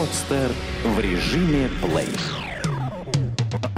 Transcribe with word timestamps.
Подстер 0.00 0.50
в 0.82 0.98
режиме 0.98 1.68
плей. 1.82 2.08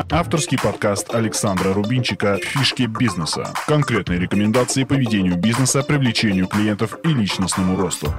Авторский 0.08 0.56
подкаст 0.56 1.12
Александра 1.12 1.72
Рубинчика 1.72 2.38
«Фишки 2.40 2.82
бизнеса». 2.82 3.52
Конкретные 3.66 4.20
рекомендации 4.20 4.84
по 4.84 4.92
ведению 4.92 5.36
бизнеса, 5.36 5.82
привлечению 5.82 6.46
клиентов 6.46 6.96
и 7.02 7.08
личностному 7.08 7.76
росту. 7.76 8.14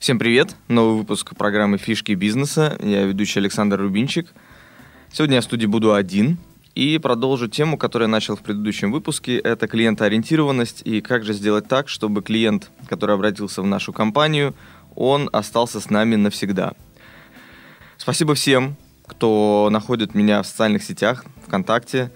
Всем 0.00 0.18
привет! 0.18 0.56
Новый 0.66 0.98
выпуск 0.98 1.36
программы 1.36 1.78
«Фишки 1.78 2.10
бизнеса». 2.14 2.76
Я 2.80 3.04
ведущий 3.04 3.38
Александр 3.38 3.78
Рубинчик. 3.78 4.34
Сегодня 5.12 5.36
я 5.36 5.40
в 5.40 5.44
студии 5.44 5.66
буду 5.66 5.94
один 5.94 6.38
и 6.80 6.96
продолжу 6.96 7.46
тему, 7.46 7.76
которую 7.76 8.08
я 8.08 8.10
начал 8.10 8.36
в 8.36 8.40
предыдущем 8.40 8.90
выпуске. 8.90 9.36
Это 9.36 9.68
клиентоориентированность 9.68 10.80
и 10.86 11.02
как 11.02 11.24
же 11.24 11.34
сделать 11.34 11.68
так, 11.68 11.90
чтобы 11.90 12.22
клиент, 12.22 12.70
который 12.88 13.14
обратился 13.14 13.60
в 13.60 13.66
нашу 13.66 13.92
компанию, 13.92 14.54
он 14.96 15.28
остался 15.30 15.78
с 15.78 15.90
нами 15.90 16.16
навсегда. 16.16 16.72
Спасибо 17.98 18.34
всем, 18.34 18.76
кто 19.06 19.68
находит 19.70 20.14
меня 20.14 20.42
в 20.42 20.46
социальных 20.46 20.82
сетях, 20.82 21.26
ВКонтакте, 21.46 22.12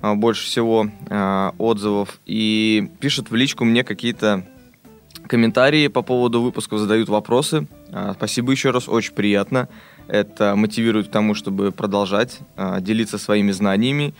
а, 0.00 0.14
больше 0.14 0.46
всего 0.46 0.90
э, 1.10 1.50
отзывов 1.58 2.20
и 2.24 2.90
пишут 3.00 3.30
в 3.30 3.34
личку 3.34 3.66
мне 3.66 3.84
какие-то 3.84 4.46
комментарии 5.26 5.88
по 5.88 6.00
поводу 6.00 6.40
выпусков, 6.40 6.78
задают 6.78 7.10
вопросы. 7.10 7.68
Э, 7.88 8.14
спасибо 8.16 8.50
еще 8.50 8.70
раз, 8.70 8.88
очень 8.88 9.12
приятно. 9.12 9.68
Это 10.10 10.56
мотивирует 10.56 11.06
к 11.06 11.10
тому, 11.12 11.34
чтобы 11.34 11.70
продолжать 11.70 12.40
э, 12.56 12.78
делиться 12.80 13.16
своими 13.16 13.52
знаниями. 13.52 14.12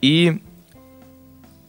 И 0.00 0.40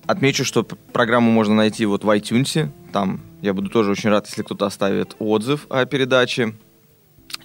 отмечу, 0.05 0.45
что 0.45 0.63
программу 0.63 1.31
можно 1.31 1.55
найти 1.55 1.87
вот 1.87 2.03
в 2.03 2.09
iTunes. 2.09 2.69
Там 2.93 3.19
я 3.41 3.55
буду 3.55 3.69
тоже 3.71 3.91
очень 3.91 4.11
рад, 4.11 4.27
если 4.27 4.43
кто-то 4.43 4.67
оставит 4.67 5.15
отзыв 5.17 5.65
о 5.71 5.85
передаче. 5.85 6.53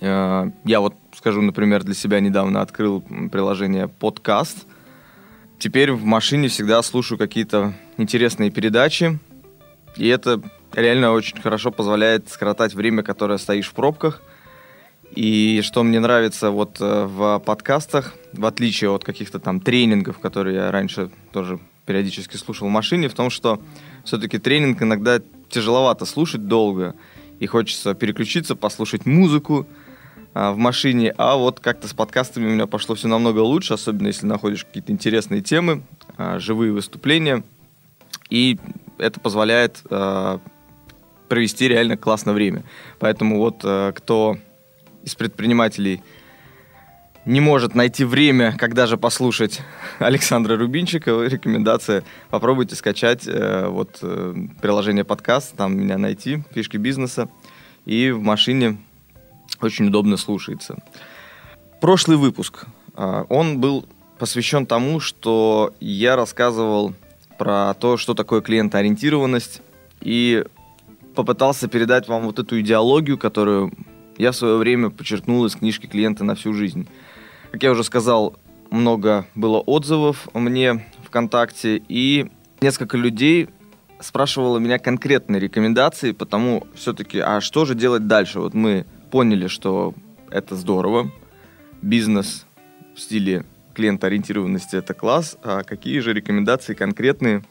Э, 0.03 0.51
я 0.64 0.81
вот 0.81 0.97
скажу, 1.17 1.41
например, 1.41 1.83
для 1.83 1.95
себя 1.95 2.20
недавно 2.20 2.61
открыл 2.61 3.01
приложение 3.01 3.89
подкаст. 3.89 4.67
Теперь 5.58 5.92
в 5.92 6.05
машине 6.05 6.48
всегда 6.48 6.83
слушаю 6.83 7.17
какие-то 7.17 7.73
интересные 7.97 8.51
передачи. 8.51 9.19
И 9.97 10.08
это 10.08 10.42
реально 10.75 11.12
очень 11.12 11.41
хорошо 11.41 11.70
позволяет 11.70 12.29
скоротать 12.29 12.75
время, 12.75 13.03
которое 13.03 13.39
стоишь 13.39 13.69
в 13.69 13.73
пробках– 13.73 14.20
и 15.14 15.60
что 15.62 15.82
мне 15.82 16.00
нравится 16.00 16.50
вот 16.50 16.78
э, 16.80 17.05
в 17.06 17.38
подкастах, 17.41 18.14
в 18.32 18.46
отличие 18.46 18.91
от 18.91 19.05
каких-то 19.05 19.38
там 19.38 19.60
тренингов, 19.60 20.18
которые 20.18 20.56
я 20.56 20.70
раньше 20.70 21.10
тоже 21.32 21.60
периодически 21.84 22.36
слушал 22.36 22.68
в 22.68 22.70
машине, 22.70 23.08
в 23.08 23.14
том, 23.14 23.28
что 23.28 23.60
все-таки 24.05 24.38
тренинг 24.38 24.83
иногда 24.83 25.20
тяжеловато 25.50 26.06
слушать 26.06 26.46
долго, 26.46 26.94
и 27.40 27.46
хочется 27.46 27.94
переключиться, 27.94 28.56
послушать 28.56 29.05
музыку 29.05 29.66
а, 30.33 30.52
в 30.52 30.56
машине, 30.56 31.12
а 31.18 31.36
вот 31.36 31.60
как-то 31.60 31.88
с 31.88 31.92
подкастами 31.92 32.46
у 32.46 32.50
меня 32.50 32.66
пошло 32.66 32.94
все 32.94 33.08
намного 33.08 33.40
лучше, 33.40 33.74
особенно 33.74 34.06
если 34.06 34.27
находишь 34.27 34.64
какие-то 34.64 34.92
интересные 34.92 35.42
темы, 35.42 35.83
а, 36.16 36.38
живые 36.38 36.72
выступления, 36.72 37.42
и 38.30 38.58
это 38.98 39.20
позволяет 39.20 39.83
а, 39.90 40.40
провести 41.28 41.68
реально 41.68 41.96
классное 41.96 42.33
время. 42.33 42.62
Поэтому 42.98 43.38
вот 43.38 43.60
а, 43.64 43.92
кто 43.92 44.38
из 45.03 45.14
предпринимателей 45.14 46.03
не 47.25 47.41
может 47.41 47.75
найти 47.75 48.05
время, 48.05 48.56
когда 48.58 48.86
же 48.86 48.97
послушать 48.97 49.61
Александра 49.98 50.56
Рубинчика, 50.56 51.22
рекомендация 51.22 52.03
попробуйте 52.31 52.75
скачать 52.75 53.27
э, 53.27 53.69
вот 53.69 53.98
э, 54.03 54.34
приложение 54.61 55.05
подкаст, 55.05 55.56
там 55.56 55.77
меня 55.77 55.98
найти, 55.98 56.42
фишки 56.53 56.77
бизнеса, 56.78 57.28
и 57.84 58.11
в 58.11 58.20
машине 58.20 58.78
очень 59.61 59.89
удобно 59.89 60.17
слушается. 60.17 60.79
Прошлый 61.80 62.17
выпуск, 62.17 62.67
э, 62.96 63.24
он 63.29 63.61
был 63.61 63.86
посвящен 64.19 64.67
тому, 64.67 64.98
что 64.98 65.74
я 65.80 66.17
рассказывал 66.17 66.95
про 67.39 67.74
то, 67.74 67.96
что 67.96 68.14
такое 68.14 68.40
клиентоориентированность, 68.40 69.63
и 70.01 70.45
попытался 71.14 71.69
передать 71.69 72.08
вам 72.08 72.27
вот 72.27 72.39
эту 72.39 72.61
идеологию, 72.61 73.19
которую 73.19 73.73
я 74.18 74.33
в 74.33 74.36
свое 74.36 74.56
время 74.56 74.90
подчеркнул 74.90 75.45
из 75.46 75.55
книжки 75.56 75.86
клиента 75.86 76.24
на 76.24 76.34
всю 76.34 76.52
жизнь. 76.52 76.89
Как 77.50 77.62
я 77.62 77.70
уже 77.73 77.84
сказал, 77.84 78.39
много 78.70 79.27
было 79.34 79.58
отзывов 79.58 80.28
мне 80.34 80.86
ВКонтакте, 81.05 81.83
и 81.89 82.30
несколько 82.61 82.96
людей 82.96 83.48
спрашивало 84.01 84.58
меня 84.58 84.78
конкретные 84.78 85.40
рекомендации, 85.40 86.12
потому 86.12 86.67
все-таки, 86.74 87.18
а 87.18 87.40
что 87.40 87.64
же 87.64 87.74
делать 87.74 88.06
дальше? 88.06 88.40
Вот 88.40 88.55
мы 88.55 88.86
поняли, 89.11 89.46
что 89.46 89.95
это 90.30 90.56
здорово, 90.56 91.11
бизнес 91.83 92.46
в 92.95 93.01
стиле 93.01 93.45
клиентоориентированности 93.74 94.77
это 94.77 94.95
класс, 94.95 95.36
а 95.42 95.62
какие 95.62 96.01
же 96.01 96.12
рекомендации 96.12 96.74
конкретные, 96.74 97.42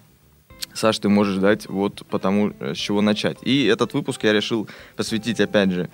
Саш, 0.74 1.00
ты 1.00 1.10
можешь 1.10 1.38
дать 1.38 1.68
вот 1.68 2.06
потому, 2.10 2.54
с 2.60 2.78
чего 2.78 3.02
начать. 3.02 3.38
И 3.42 3.66
этот 3.66 3.94
выпуск 3.94 4.24
я 4.24 4.32
решил 4.32 4.68
посвятить, 4.96 5.40
опять 5.40 5.72
же, 5.72 5.90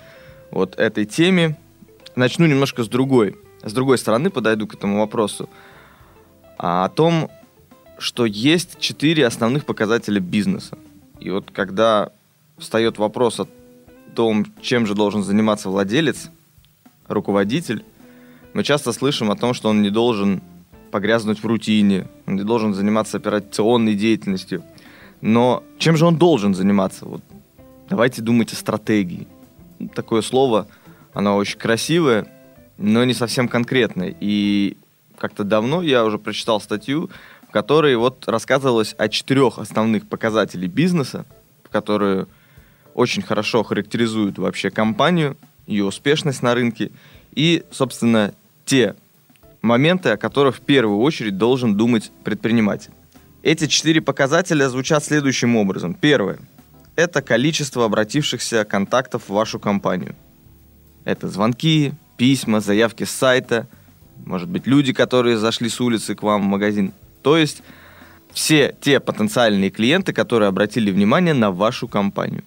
вот 0.50 0.78
этой 0.78 1.04
теме. 1.04 1.56
Начну 2.16 2.46
немножко 2.46 2.82
с 2.82 2.88
другой. 2.88 3.36
С 3.62 3.72
другой 3.72 3.98
стороны 3.98 4.30
подойду 4.30 4.66
к 4.66 4.74
этому 4.74 4.98
вопросу. 5.00 5.48
А, 6.56 6.84
о 6.84 6.88
том, 6.88 7.30
что 7.98 8.26
есть 8.26 8.78
четыре 8.78 9.26
основных 9.26 9.64
показателя 9.64 10.20
бизнеса. 10.20 10.78
И 11.20 11.30
вот 11.30 11.50
когда 11.50 12.10
встает 12.56 12.98
вопрос 12.98 13.40
о 13.40 13.48
том, 14.14 14.46
чем 14.62 14.86
же 14.86 14.94
должен 14.94 15.22
заниматься 15.22 15.68
владелец, 15.68 16.30
руководитель, 17.08 17.84
мы 18.54 18.62
часто 18.62 18.92
слышим 18.92 19.30
о 19.30 19.36
том, 19.36 19.54
что 19.54 19.68
он 19.68 19.82
не 19.82 19.90
должен 19.90 20.40
погрязнуть 20.90 21.42
в 21.42 21.46
рутине, 21.46 22.06
он 22.26 22.36
не 22.36 22.44
должен 22.44 22.74
заниматься 22.74 23.18
операционной 23.18 23.94
деятельностью. 23.94 24.62
Но 25.20 25.62
чем 25.78 25.96
же 25.96 26.06
он 26.06 26.16
должен 26.16 26.54
заниматься? 26.54 27.04
Вот 27.04 27.22
давайте 27.88 28.22
думать 28.22 28.52
о 28.52 28.56
стратегии 28.56 29.26
такое 29.94 30.22
слово, 30.22 30.66
оно 31.12 31.36
очень 31.36 31.58
красивое, 31.58 32.26
но 32.76 33.04
не 33.04 33.14
совсем 33.14 33.48
конкретное. 33.48 34.14
И 34.20 34.76
как-то 35.16 35.44
давно 35.44 35.82
я 35.82 36.04
уже 36.04 36.18
прочитал 36.18 36.60
статью, 36.60 37.10
в 37.48 37.52
которой 37.52 37.96
вот 37.96 38.28
рассказывалось 38.28 38.94
о 38.98 39.08
четырех 39.08 39.58
основных 39.58 40.06
показателей 40.08 40.68
бизнеса, 40.68 41.24
которые 41.70 42.26
очень 42.94 43.22
хорошо 43.22 43.62
характеризуют 43.62 44.38
вообще 44.38 44.70
компанию, 44.70 45.36
ее 45.66 45.84
успешность 45.84 46.42
на 46.42 46.54
рынке 46.54 46.90
и, 47.34 47.64
собственно, 47.70 48.34
те 48.64 48.96
моменты, 49.62 50.10
о 50.10 50.16
которых 50.16 50.56
в 50.56 50.60
первую 50.60 51.00
очередь 51.00 51.36
должен 51.36 51.76
думать 51.76 52.10
предприниматель. 52.24 52.90
Эти 53.42 53.66
четыре 53.66 54.00
показателя 54.00 54.68
звучат 54.68 55.04
следующим 55.04 55.56
образом. 55.56 55.94
Первое 55.94 56.38
это 56.98 57.22
количество 57.22 57.84
обратившихся 57.84 58.64
контактов 58.64 59.28
в 59.28 59.32
вашу 59.32 59.60
компанию. 59.60 60.16
Это 61.04 61.28
звонки, 61.28 61.92
письма, 62.16 62.58
заявки 62.60 63.04
с 63.04 63.10
сайта, 63.10 63.68
может 64.26 64.48
быть, 64.48 64.66
люди, 64.66 64.92
которые 64.92 65.38
зашли 65.38 65.68
с 65.68 65.80
улицы 65.80 66.16
к 66.16 66.24
вам 66.24 66.42
в 66.42 66.46
магазин. 66.46 66.92
То 67.22 67.36
есть 67.36 67.62
все 68.32 68.74
те 68.80 68.98
потенциальные 68.98 69.70
клиенты, 69.70 70.12
которые 70.12 70.48
обратили 70.48 70.90
внимание 70.90 71.34
на 71.34 71.52
вашу 71.52 71.86
компанию. 71.86 72.42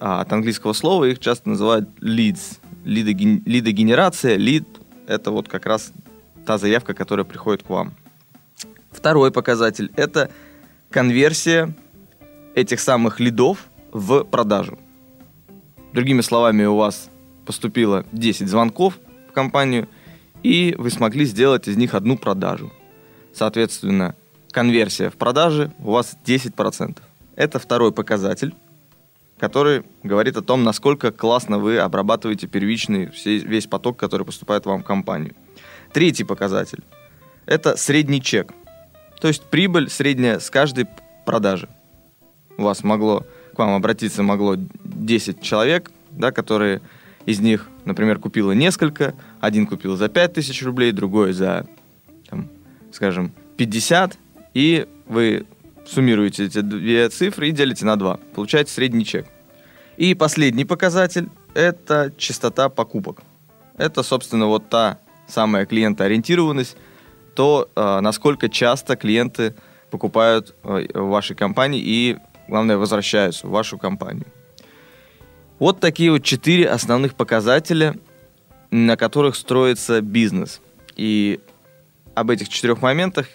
А 0.00 0.22
от 0.22 0.32
английского 0.32 0.72
слова 0.72 1.04
их 1.04 1.18
часто 1.18 1.50
называют 1.50 1.86
leads. 2.00 2.60
Лидогенерация, 2.86 4.36
лид– 4.36 4.66
это 5.06 5.30
вот 5.30 5.48
как 5.48 5.66
раз 5.66 5.92
та 6.46 6.56
заявка, 6.56 6.94
которая 6.94 7.26
приходит 7.26 7.62
к 7.62 7.68
вам. 7.68 7.92
Второй 8.90 9.30
показатель– 9.30 9.92
это 9.96 10.30
конверсия 10.88 11.74
этих 12.54 12.80
самых 12.80 13.20
лидов 13.20 13.68
в 13.92 14.24
продажу. 14.24 14.78
Другими 15.92 16.20
словами, 16.20 16.64
у 16.64 16.76
вас 16.76 17.10
поступило 17.44 18.04
10 18.12 18.48
звонков 18.48 18.98
в 19.28 19.32
компанию, 19.32 19.88
и 20.42 20.74
вы 20.78 20.90
смогли 20.90 21.24
сделать 21.24 21.68
из 21.68 21.76
них 21.76 21.94
одну 21.94 22.16
продажу. 22.16 22.72
Соответственно, 23.34 24.14
конверсия 24.52 25.10
в 25.10 25.14
продаже 25.14 25.72
у 25.80 25.92
вас 25.92 26.16
10%. 26.24 26.98
Это 27.36 27.58
второй 27.58 27.92
показатель, 27.92 28.54
который 29.38 29.84
говорит 30.02 30.36
о 30.36 30.42
том, 30.42 30.62
насколько 30.62 31.10
классно 31.10 31.58
вы 31.58 31.78
обрабатываете 31.78 32.46
первичный 32.46 33.10
весь 33.24 33.66
поток, 33.66 33.96
который 33.96 34.26
поступает 34.26 34.66
вам 34.66 34.82
в 34.82 34.84
компанию. 34.84 35.34
Третий 35.92 36.24
показатель– 36.24 36.84
это 37.46 37.76
средний 37.76 38.22
чек. 38.22 38.52
То 39.20 39.28
есть 39.28 39.42
прибыль 39.44 39.90
средняя 39.90 40.38
с 40.38 40.50
каждой 40.50 40.86
продажи 41.26 41.68
у 42.60 42.64
вас 42.64 42.84
могло, 42.84 43.26
к 43.54 43.58
вам 43.58 43.74
обратиться 43.74 44.22
могло 44.22 44.56
10 44.56 45.42
человек, 45.42 45.90
да, 46.10 46.30
которые 46.30 46.80
из 47.26 47.40
них, 47.40 47.68
например, 47.84 48.18
купило 48.18 48.52
несколько, 48.52 49.14
один 49.40 49.66
купил 49.66 49.96
за 49.96 50.08
5000 50.08 50.62
рублей, 50.62 50.92
другой 50.92 51.32
за, 51.32 51.66
там, 52.28 52.48
скажем, 52.92 53.32
50, 53.56 54.18
и 54.54 54.86
вы 55.06 55.46
суммируете 55.86 56.46
эти 56.46 56.60
две 56.60 57.08
цифры 57.08 57.48
и 57.48 57.52
делите 57.52 57.84
на 57.84 57.96
2. 57.96 58.18
Получаете 58.34 58.72
средний 58.72 59.04
чек. 59.04 59.26
И 59.96 60.14
последний 60.14 60.64
показатель– 60.64 61.28
это 61.54 62.12
частота 62.16 62.68
покупок. 62.68 63.20
Это, 63.76 64.02
собственно, 64.02 64.46
вот 64.46 64.68
та 64.68 64.98
самая 65.26 65.66
клиентоориентированность, 65.66 66.76
то, 67.34 67.68
э, 67.74 68.00
насколько 68.00 68.48
часто 68.48 68.96
клиенты 68.96 69.54
покупают 69.90 70.54
э, 70.62 70.86
в 70.94 71.08
вашей 71.08 71.36
компании 71.36 71.80
и, 71.82 72.16
главное, 72.50 72.76
возвращаются 72.76 73.46
в 73.46 73.50
вашу 73.50 73.78
компанию. 73.78 74.26
Вот 75.58 75.80
такие 75.80 76.10
вот 76.10 76.22
четыре 76.22 76.68
основных 76.68 77.14
показателя, 77.14 77.96
на 78.70 78.96
которых 78.96 79.36
строится 79.36 80.00
бизнес. 80.00 80.60
И 80.96 81.40
об 82.14 82.30
этих 82.30 82.48
четырех 82.48 82.82
моментах 82.82 83.28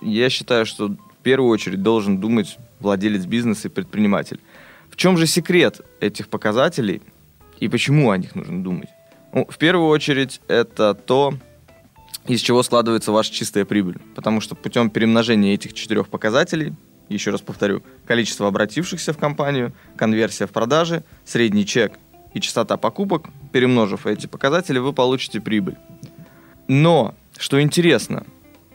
я 0.00 0.30
считаю, 0.30 0.64
что 0.64 0.88
в 0.88 1.22
первую 1.22 1.50
очередь 1.50 1.82
должен 1.82 2.18
думать 2.18 2.56
владелец 2.80 3.26
бизнеса 3.26 3.68
и 3.68 3.70
предприниматель. 3.70 4.40
В 4.88 4.96
чем 4.96 5.16
же 5.16 5.26
секрет 5.26 5.80
этих 6.00 6.28
показателей 6.28 7.02
и 7.58 7.68
почему 7.68 8.10
о 8.10 8.18
них 8.18 8.34
нужно 8.34 8.62
думать? 8.62 8.88
Ну, 9.32 9.46
в 9.48 9.58
первую 9.58 9.88
очередь, 9.88 10.40
это 10.48 10.94
то, 10.94 11.34
из 12.26 12.40
чего 12.40 12.62
складывается 12.62 13.12
ваша 13.12 13.32
чистая 13.32 13.64
прибыль. 13.64 13.98
Потому 14.14 14.40
что 14.40 14.54
путем 14.54 14.90
перемножения 14.90 15.54
этих 15.54 15.72
четырех 15.72 16.08
показателей, 16.08 16.72
еще 17.14 17.30
раз 17.30 17.40
повторю, 17.40 17.82
количество 18.06 18.48
обратившихся 18.48 19.12
в 19.12 19.18
компанию, 19.18 19.72
конверсия 19.96 20.46
в 20.46 20.50
продаже, 20.50 21.02
средний 21.24 21.66
чек 21.66 21.98
и 22.34 22.40
частота 22.40 22.76
покупок, 22.76 23.28
перемножив 23.52 24.06
эти 24.06 24.26
показатели, 24.26 24.78
вы 24.78 24.92
получите 24.92 25.40
прибыль. 25.40 25.76
Но, 26.68 27.14
что 27.36 27.60
интересно, 27.60 28.24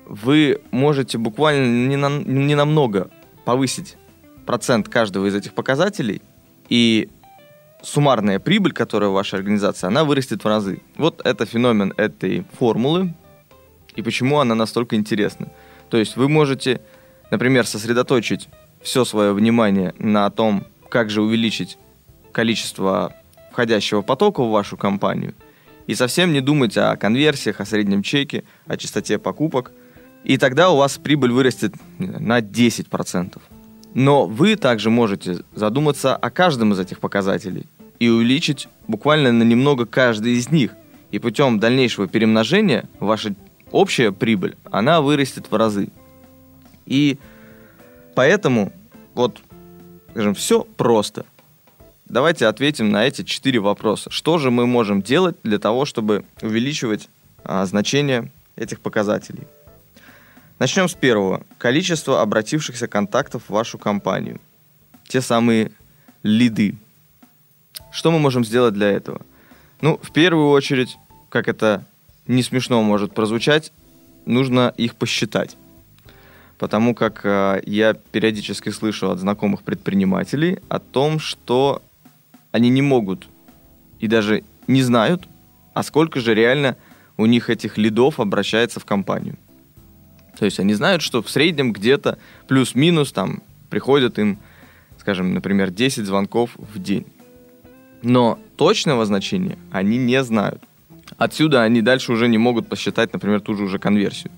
вы 0.05 0.61
можете 0.71 1.17
буквально 1.17 1.87
не, 1.87 1.95
на, 1.95 2.09
не 2.09 2.55
намного 2.55 3.09
повысить 3.45 3.97
процент 4.45 4.89
каждого 4.89 5.27
из 5.27 5.35
этих 5.35 5.53
показателей, 5.53 6.21
и 6.69 7.09
суммарная 7.81 8.39
прибыль, 8.39 8.73
которая 8.73 9.09
у 9.09 9.13
вашей 9.13 9.35
организации, 9.35 9.88
она 9.88 10.03
вырастет 10.03 10.43
в 10.43 10.47
разы. 10.47 10.81
Вот 10.97 11.21
это 11.23 11.45
феномен 11.45 11.93
этой 11.97 12.45
формулы, 12.57 13.13
и 13.95 14.01
почему 14.01 14.39
она 14.39 14.55
настолько 14.55 14.95
интересна. 14.95 15.47
То 15.89 15.97
есть 15.97 16.17
вы 16.17 16.27
можете, 16.27 16.81
например, 17.31 17.66
сосредоточить 17.66 18.50
все 18.81 19.06
свое 19.06 19.33
внимание 19.33 19.94
на 19.98 20.30
том, 20.30 20.66
как 20.89 21.10
же 21.10 21.22
увеличить 21.22 21.77
количество 22.31 23.13
входящего 23.51 24.01
потока 24.01 24.44
в 24.44 24.51
вашу 24.51 24.77
компанию, 24.77 25.33
и 25.88 25.95
совсем 25.95 26.33
не 26.33 26.42
думать 26.42 26.77
о 26.77 26.95
конверсиях, 26.98 27.62
о 27.62 27.66
среднем 27.66 28.04
чеке, 28.04 28.44
о 28.66 28.77
частоте 28.77 29.18
покупок. 29.18 29.72
И 30.24 30.38
тогда 30.38 30.72
у 30.72 30.77
вас 30.77 30.98
прибыль 30.98 31.31
вырастет 31.31 31.75
на 32.00 32.39
10%. 32.39 33.39
Но 33.94 34.25
вы 34.25 34.56
также 34.56 34.89
можете 34.89 35.44
задуматься 35.54 36.16
о 36.16 36.30
каждом 36.31 36.74
из 36.74 36.80
этих 36.80 37.00
показателей 37.00 37.68
и 38.00 38.10
увеличить 38.10 38.68
буквально 38.88 39.31
на 39.31 39.44
немного 39.44 39.86
каждый 39.86 40.33
из 40.33 40.50
них. 40.50 40.72
И 41.12 41.19
путем 41.19 41.60
дальнейшего 41.60 42.07
перемножения 42.07 42.89
ваша 43.00 43.36
общая 43.72 44.12
прибыль, 44.12 44.57
она 44.72 45.01
вырастет 45.01 45.50
в 45.50 45.56
разы. 45.56 45.89
И 46.85 47.17
поэтому, 48.13 48.71
вот, 49.13 49.41
скажем, 50.11 50.33
все 50.35 50.63
просто. 50.63 51.25
Давайте 52.05 52.45
ответим 52.45 52.91
на 52.91 53.05
эти 53.05 53.23
четыре 53.23 53.59
вопроса. 53.59 54.11
Что 54.11 54.37
же 54.37 54.51
мы 54.51 54.67
можем 54.67 55.01
делать 55.01 55.37
для 55.43 55.57
того, 55.57 55.85
чтобы 55.85 56.23
увеличивать 56.41 57.09
а, 57.43 57.65
значение 57.65 58.31
этих 58.55 58.79
показателей? 58.79 59.47
Начнем 60.59 60.87
с 60.87 60.93
первого. 60.93 61.43
Количество 61.57 62.21
обратившихся 62.21 62.88
контактов 62.88 63.43
в 63.47 63.49
вашу 63.53 63.77
компанию. 63.77 64.39
Те 65.07 65.21
самые 65.21 65.71
лиды. 66.23 66.75
Что 67.91 68.11
мы 68.11 68.19
можем 68.19 68.45
сделать 68.45 68.73
для 68.73 68.89
этого? 68.89 69.21
Ну, 69.81 69.99
в 70.01 70.11
первую 70.11 70.49
очередь, 70.49 70.97
как 71.29 71.47
это 71.47 71.85
не 72.27 72.43
смешно 72.43 72.81
может 72.81 73.13
прозвучать, 73.13 73.73
нужно 74.25 74.73
их 74.77 74.95
посчитать. 74.95 75.57
Потому 76.57 76.95
как 76.95 77.21
э, 77.25 77.61
я 77.65 77.93
периодически 77.93 78.69
слышу 78.69 79.09
от 79.11 79.19
знакомых 79.19 79.63
предпринимателей 79.63 80.59
о 80.69 80.79
том, 80.79 81.19
что 81.19 81.81
они 82.51 82.69
не 82.69 82.81
могут 82.81 83.27
и 83.99 84.07
даже 84.07 84.43
не 84.67 84.81
знают, 84.81 85.27
а 85.73 85.83
сколько 85.83 86.21
же 86.21 86.33
реально 86.33 86.77
у 87.17 87.25
них 87.25 87.49
этих 87.49 87.77
лидов 87.77 88.19
обращается 88.19 88.79
в 88.79 88.85
компанию. 88.85 89.37
То 90.37 90.45
есть 90.45 90.59
они 90.59 90.73
знают, 90.73 91.01
что 91.01 91.21
в 91.21 91.29
среднем 91.29 91.73
где-то 91.73 92.17
плюс-минус 92.47 93.11
там 93.11 93.41
приходят 93.69 94.19
им, 94.19 94.37
скажем, 94.97 95.33
например, 95.33 95.71
10 95.71 96.05
звонков 96.05 96.51
в 96.57 96.81
день. 96.81 97.05
Но 98.01 98.39
точного 98.57 99.05
значения 99.05 99.57
они 99.71 99.97
не 99.97 100.23
знают. 100.23 100.61
Отсюда 101.17 101.63
они 101.63 101.81
дальше 101.81 102.11
уже 102.11 102.27
не 102.27 102.37
могут 102.37 102.67
посчитать, 102.67 103.13
например, 103.13 103.41
ту 103.41 103.55
же 103.55 103.63
уже 103.63 103.79
конверсию. 103.79 104.31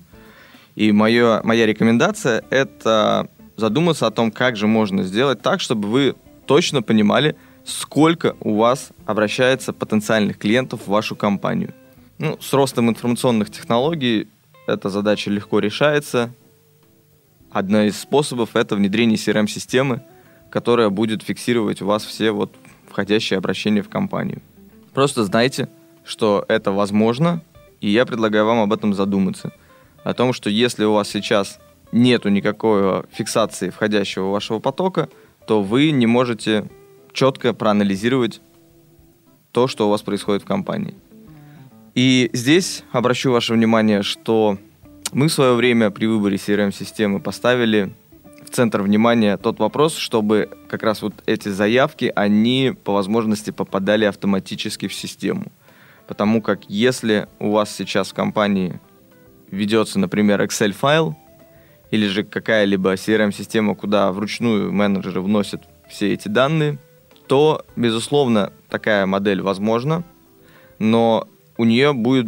И 0.78 0.92
моё, 0.92 1.40
моя 1.42 1.66
рекомендация– 1.66 2.44
это 2.50 3.28
задуматься 3.56 4.06
о 4.06 4.12
том, 4.12 4.30
как 4.30 4.54
же 4.54 4.68
можно 4.68 5.02
сделать 5.02 5.42
так, 5.42 5.60
чтобы 5.60 5.88
вы 5.88 6.14
точно 6.46 6.82
понимали, 6.82 7.34
сколько 7.64 8.36
у 8.38 8.54
вас 8.54 8.90
обращается 9.04 9.72
потенциальных 9.72 10.38
клиентов 10.38 10.82
в 10.82 10.88
вашу 10.88 11.16
компанию. 11.16 11.74
Ну, 12.18 12.38
с 12.40 12.52
ростом 12.52 12.88
информационных 12.88 13.50
технологий 13.50 14.28
эта 14.68 14.88
задача 14.88 15.32
легко 15.32 15.58
решается. 15.58 16.30
Один 17.50 17.78
из 17.78 17.98
способов– 17.98 18.50
это 18.54 18.76
внедрение 18.76 19.16
CRM-системы, 19.16 20.02
которая 20.48 20.90
будет 20.90 21.24
фиксировать 21.24 21.82
у 21.82 21.86
вас 21.86 22.04
все 22.04 22.30
вот 22.30 22.54
входящие 22.88 23.38
обращения 23.38 23.82
в 23.82 23.88
компанию. 23.88 24.42
Просто 24.94 25.24
знайте, 25.24 25.68
что 26.04 26.44
это 26.46 26.70
возможно, 26.70 27.42
и 27.80 27.90
я 27.90 28.06
предлагаю 28.06 28.46
вам 28.46 28.60
об 28.60 28.72
этом 28.72 28.94
задуматься. 28.94 29.52
О 30.04 30.14
том, 30.14 30.32
что 30.32 30.50
если 30.50 30.84
у 30.84 30.92
вас 30.92 31.08
сейчас 31.08 31.58
нету 31.92 32.28
никакой 32.28 33.02
фиксации 33.10 33.70
входящего 33.70 34.30
вашего 34.30 34.58
потока, 34.58 35.08
то 35.46 35.62
вы 35.62 35.90
не 35.90 36.06
можете 36.06 36.68
четко 37.12 37.54
проанализировать 37.54 38.40
то, 39.52 39.66
что 39.66 39.86
у 39.86 39.90
вас 39.90 40.02
происходит 40.02 40.42
в 40.42 40.46
компании. 40.46 40.94
И 41.94 42.30
здесь 42.32 42.84
обращу 42.92 43.32
ваше 43.32 43.54
внимание, 43.54 44.02
что 44.02 44.58
мы 45.12 45.28
в 45.28 45.32
свое 45.32 45.54
время 45.54 45.90
при 45.90 46.06
выборе 46.06 46.36
CRM-системы 46.36 47.18
поставили 47.18 47.92
в 48.44 48.50
центр 48.50 48.82
внимания 48.82 49.36
тот 49.36 49.58
вопрос, 49.58 49.96
чтобы 49.96 50.50
как 50.68 50.82
раз 50.82 51.02
вот 51.02 51.14
эти 51.26 51.48
заявки, 51.48 52.12
они 52.14 52.74
по 52.84 52.92
возможности 52.92 53.50
попадали 53.50 54.04
автоматически 54.04 54.86
в 54.86 54.94
систему. 54.94 55.50
Потому 56.06 56.40
как 56.40 56.64
если 56.68 57.28
у 57.38 57.50
вас 57.50 57.74
сейчас 57.74 58.10
в 58.10 58.14
компании 58.14 58.80
ведется, 59.50 59.98
например, 59.98 60.42
Excel-файл, 60.42 61.16
или 61.90 62.06
же 62.06 62.22
какая-либо 62.22 62.94
CRM-система, 62.94 63.74
куда 63.74 64.12
вручную 64.12 64.72
менеджеры 64.72 65.20
вносят 65.20 65.62
все 65.88 66.12
эти 66.12 66.28
данные, 66.28 66.78
то, 67.26 67.64
безусловно, 67.76 68.52
такая 68.68 69.06
модель 69.06 69.42
возможна, 69.42 70.04
но 70.78 71.28
у 71.56 71.64
нее 71.64 71.92
будет 71.92 72.26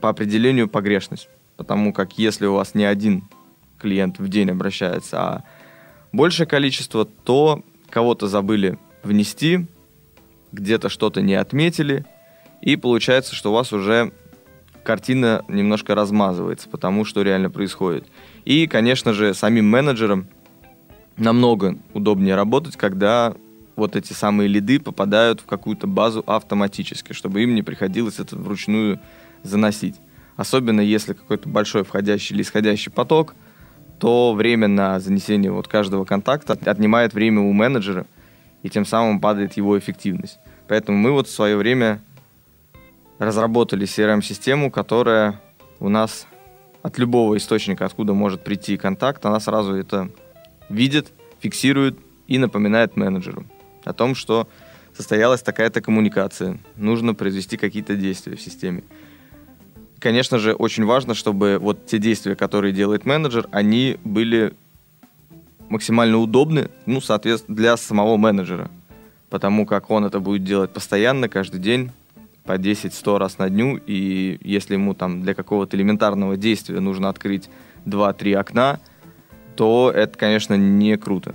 по 0.00 0.08
определению 0.08 0.68
погрешность. 0.68 1.28
Потому 1.56 1.92
как 1.92 2.18
если 2.18 2.46
у 2.46 2.54
вас 2.54 2.74
не 2.74 2.84
один 2.84 3.24
клиент 3.78 4.18
в 4.18 4.28
день 4.28 4.50
обращается, 4.50 5.20
а 5.20 5.44
большее 6.12 6.46
количество, 6.46 7.04
то 7.04 7.62
кого-то 7.90 8.26
забыли 8.26 8.78
внести, 9.02 9.66
где-то 10.52 10.88
что-то 10.88 11.20
не 11.20 11.34
отметили, 11.34 12.04
и 12.60 12.76
получается, 12.76 13.34
что 13.34 13.50
у 13.50 13.54
вас 13.54 13.72
уже 13.72 14.12
картина 14.84 15.44
немножко 15.48 15.94
размазывается, 15.94 16.68
потому 16.68 17.04
что 17.04 17.22
реально 17.22 17.50
происходит. 17.50 18.06
И, 18.44 18.66
конечно 18.66 19.12
же, 19.12 19.34
самим 19.34 19.68
менеджерам 19.68 20.28
намного 21.16 21.78
удобнее 21.92 22.36
работать, 22.36 22.76
когда 22.76 23.34
вот 23.76 23.96
эти 23.96 24.12
самые 24.12 24.48
лиды 24.48 24.78
попадают 24.78 25.40
в 25.40 25.46
какую-то 25.46 25.86
базу 25.86 26.22
автоматически, 26.26 27.12
чтобы 27.12 27.42
им 27.42 27.54
не 27.54 27.62
приходилось 27.62 28.20
это 28.20 28.36
вручную 28.36 29.00
заносить. 29.42 29.96
Особенно 30.36 30.80
если 30.80 31.12
какой-то 31.12 31.48
большой 31.48 31.84
входящий 31.84 32.34
или 32.34 32.42
исходящий 32.42 32.92
поток, 32.92 33.34
то 33.98 34.34
время 34.34 34.68
на 34.68 35.00
занесение 35.00 35.50
вот 35.50 35.68
каждого 35.68 36.04
контакта 36.04 36.58
отнимает 36.64 37.14
время 37.14 37.40
у 37.40 37.52
менеджера, 37.52 38.06
и 38.62 38.68
тем 38.68 38.84
самым 38.84 39.20
падает 39.20 39.54
его 39.54 39.78
эффективность. 39.78 40.38
Поэтому 40.68 40.98
мы 40.98 41.12
вот 41.12 41.28
в 41.28 41.30
свое 41.30 41.56
время 41.56 42.00
разработали 43.18 43.86
CRM-систему, 43.86 44.70
которая 44.70 45.40
у 45.80 45.88
нас 45.88 46.26
от 46.82 46.98
любого 46.98 47.36
источника, 47.36 47.86
откуда 47.86 48.12
может 48.12 48.44
прийти 48.44 48.76
контакт, 48.76 49.24
она 49.24 49.40
сразу 49.40 49.74
это 49.74 50.10
видит, 50.68 51.12
фиксирует 51.40 51.98
и 52.26 52.38
напоминает 52.38 52.96
менеджеру 52.96 53.46
о 53.84 53.92
том, 53.92 54.14
что 54.14 54.48
состоялась 54.94 55.42
такая-то 55.42 55.80
коммуникация, 55.80 56.58
нужно 56.76 57.14
произвести 57.14 57.56
какие-то 57.56 57.96
действия 57.96 58.36
в 58.36 58.40
системе. 58.40 58.84
Конечно 59.98 60.38
же, 60.38 60.52
очень 60.54 60.84
важно, 60.84 61.14
чтобы 61.14 61.58
вот 61.60 61.86
те 61.86 61.98
действия, 61.98 62.36
которые 62.36 62.72
делает 62.72 63.06
менеджер, 63.06 63.48
они 63.50 63.98
были 64.04 64.54
максимально 65.68 66.18
удобны, 66.18 66.68
ну, 66.86 67.00
соответственно, 67.00 67.56
для 67.56 67.76
самого 67.76 68.16
менеджера. 68.16 68.70
потому 69.34 69.66
как 69.66 69.90
он 69.90 70.04
это 70.04 70.20
будет 70.20 70.44
делать 70.44 70.72
постоянно, 70.72 71.28
каждый 71.28 71.58
день, 71.58 71.90
по 72.44 72.56
10-100 72.56 73.18
раз 73.18 73.38
на 73.38 73.48
дню, 73.48 73.80
и 73.86 74.38
если 74.42 74.74
ему 74.74 74.94
там 74.94 75.22
для 75.22 75.34
какого-то 75.34 75.76
элементарного 75.76 76.36
действия 76.36 76.80
нужно 76.80 77.08
открыть 77.08 77.48
2-3 77.86 78.34
окна, 78.34 78.80
то 79.56 79.90
это, 79.94 80.18
конечно, 80.18 80.54
не 80.54 80.96
круто. 80.96 81.34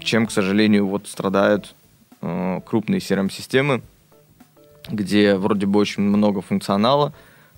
Чем, 0.00 0.26
к 0.26 0.30
сожалению, 0.30 0.86
вот 0.86 1.06
страдают 1.06 1.74
э, 2.22 2.60
крупные 2.64 3.00
CRM-системы, 3.00 3.82
где 4.88 5.36
вроде 5.36 5.66
бы 5.66 5.78
очень 5.78 6.02
много 6.02 6.40
функционала, 6.40 7.12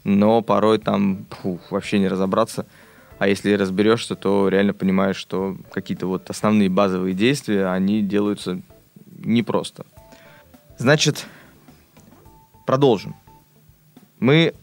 но 0.05 0.43
порой 0.43 0.79
там 0.79 1.27
фу, 1.31 1.61
вообще 1.71 1.99
не 1.99 2.09
разобраться. 2.09 2.67
А 3.19 3.29
если 3.29 3.53
разберешься, 3.53 4.17
то 4.17 4.49
реально 4.49 4.75
понимаешь, 4.75 5.17
что 5.17 5.57
какие-то 5.71 6.07
вот 6.07 6.29
основные 6.29 6.69
базовые 6.69 7.15
действия, 7.15 7.67
они 7.67 8.03
делаются 8.03 8.61
непросто. 9.07 9.87
Значит, 10.77 11.27
продолжим. 12.67 13.15
Мы 14.19 14.55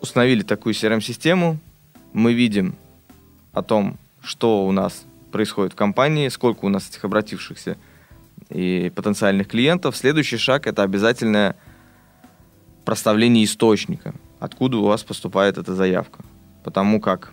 установили 0.00 0.42
такую 0.42 0.74
CRM-систему, 0.74 1.58
мы 2.12 2.32
видим 2.34 2.74
о 3.52 3.62
том, 3.62 3.98
что 4.22 4.66
у 4.66 4.72
нас 4.72 5.04
происходит 5.30 5.72
в 5.72 5.76
компании, 5.76 6.28
сколько 6.28 6.64
у 6.64 6.68
нас 6.68 6.88
этих 6.88 7.04
обратившихся 7.04 7.76
и 8.50 8.92
потенциальных 8.94 9.48
клиентов. 9.48 9.96
Следующий 9.96 10.36
шаг– 10.36 10.66
это 10.68 10.82
обязательное 10.82 11.56
проставление 12.84 13.44
источника, 13.44 14.14
откуда 14.40 14.78
у 14.78 14.84
вас 14.84 15.02
поступает 15.02 15.58
эта 15.58 15.74
заявка. 15.74 16.24
Потому 16.64 17.00
как 17.00 17.32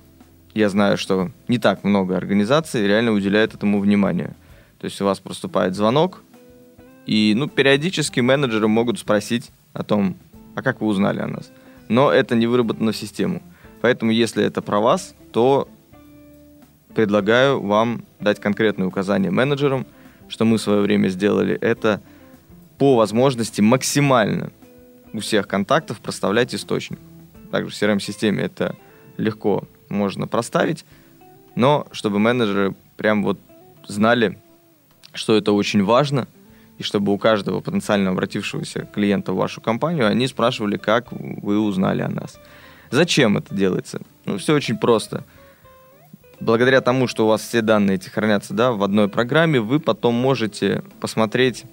я 0.54 0.70
знаю, 0.70 0.98
что 0.98 1.32
не 1.48 1.58
так 1.58 1.84
много 1.84 2.18
организаций 2.18 2.88
реально 2.88 3.12
уделяют 3.12 3.54
этому 3.54 3.80
внимание. 3.80 4.36
То 4.80 4.86
есть 4.86 5.00
у 5.02 5.06
вас 5.06 5.20
поступает 5.20 5.76
звонок, 5.76 6.24
и 7.06 7.34
ну, 7.36 7.48
периодически 7.48 8.20
менеджеры 8.20 8.68
могут 8.68 9.00
спросить 9.00 9.52
о 9.74 9.84
том, 9.84 10.16
а 10.56 10.62
как 10.62 10.82
вы 10.82 10.88
узнали 10.88 11.20
о 11.20 11.28
нас. 11.28 11.52
Но 11.88 12.12
это 12.12 12.36
не 12.36 12.48
выработано 12.48 12.92
в 12.92 12.98
систему. 12.98 13.42
Поэтому, 13.82 14.12
если 14.12 14.44
это 14.44 14.62
про 14.62 14.80
вас, 14.80 15.16
то 15.32 15.68
предлагаю 16.94 17.62
вам 17.62 18.04
дать 18.20 18.40
конкретные 18.40 18.88
указания 18.88 19.32
менеджерам, 19.32 19.86
что 20.28 20.46
мы 20.46 20.58
в 20.58 20.62
свое 20.62 20.82
время 20.82 21.08
сделали 21.08 21.56
это 21.56 22.02
по 22.78 22.96
возможности 22.96 23.62
максимально 23.62 24.52
у 25.14 25.20
всех 25.20 25.48
контактов 25.48 26.00
проставлять 26.00 26.54
источник. 26.54 27.00
Также 27.52 27.72
в 27.72 27.82
CRM-системе 27.82 28.44
это 28.44 28.76
легко 29.18 29.64
можно 29.90 30.28
проставить, 30.28 30.86
но 31.56 31.88
чтобы 31.92 32.20
менеджеры 32.20 32.76
прям 32.96 33.24
вот 33.24 33.40
знали, 33.88 34.40
что 35.14 35.36
это 35.36 35.52
очень 35.52 35.84
важно, 35.84 36.28
и 36.80 36.84
чтобы 36.84 37.14
у 37.14 37.18
каждого 37.18 37.60
потенциально 37.60 38.10
обратившегося 38.10 38.88
клиента 38.94 39.34
в 39.34 39.36
вашу 39.36 39.62
компанию 39.62 40.08
они 40.08 40.28
спрашивали, 40.28 40.78
как 40.78 41.12
вы 41.12 41.60
узнали 41.60 42.02
о 42.02 42.10
нас. 42.10 42.40
Зачем 42.90 43.38
это 43.38 43.54
делается? 43.54 44.02
Ну, 44.26 44.38
все 44.38 44.56
очень 44.56 44.78
просто. 44.78 45.26
Благодаря 46.40 46.80
тому, 46.80 47.08
что 47.08 47.26
у 47.26 47.28
вас 47.28 47.42
все 47.42 47.62
данные 47.62 47.96
эти 47.96 48.08
хранятся 48.08 48.54
да, 48.54 48.72
в 48.72 48.82
одной 48.82 49.10
программе, 49.10 49.60
вы 49.60 49.80
потом 49.82 50.16
можете 50.16 50.84
посмотреть 51.02 51.66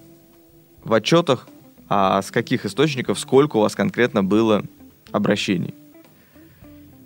в 0.83 0.93
отчетах, 0.93 1.47
а 1.87 2.21
с 2.21 2.29
каких 2.29 2.65
источников, 2.65 3.17
сколько 3.17 3.57
у 3.57 3.61
вас 3.61 3.75
конкретно 3.75 4.25
было 4.25 4.63
обращений. 5.13 5.73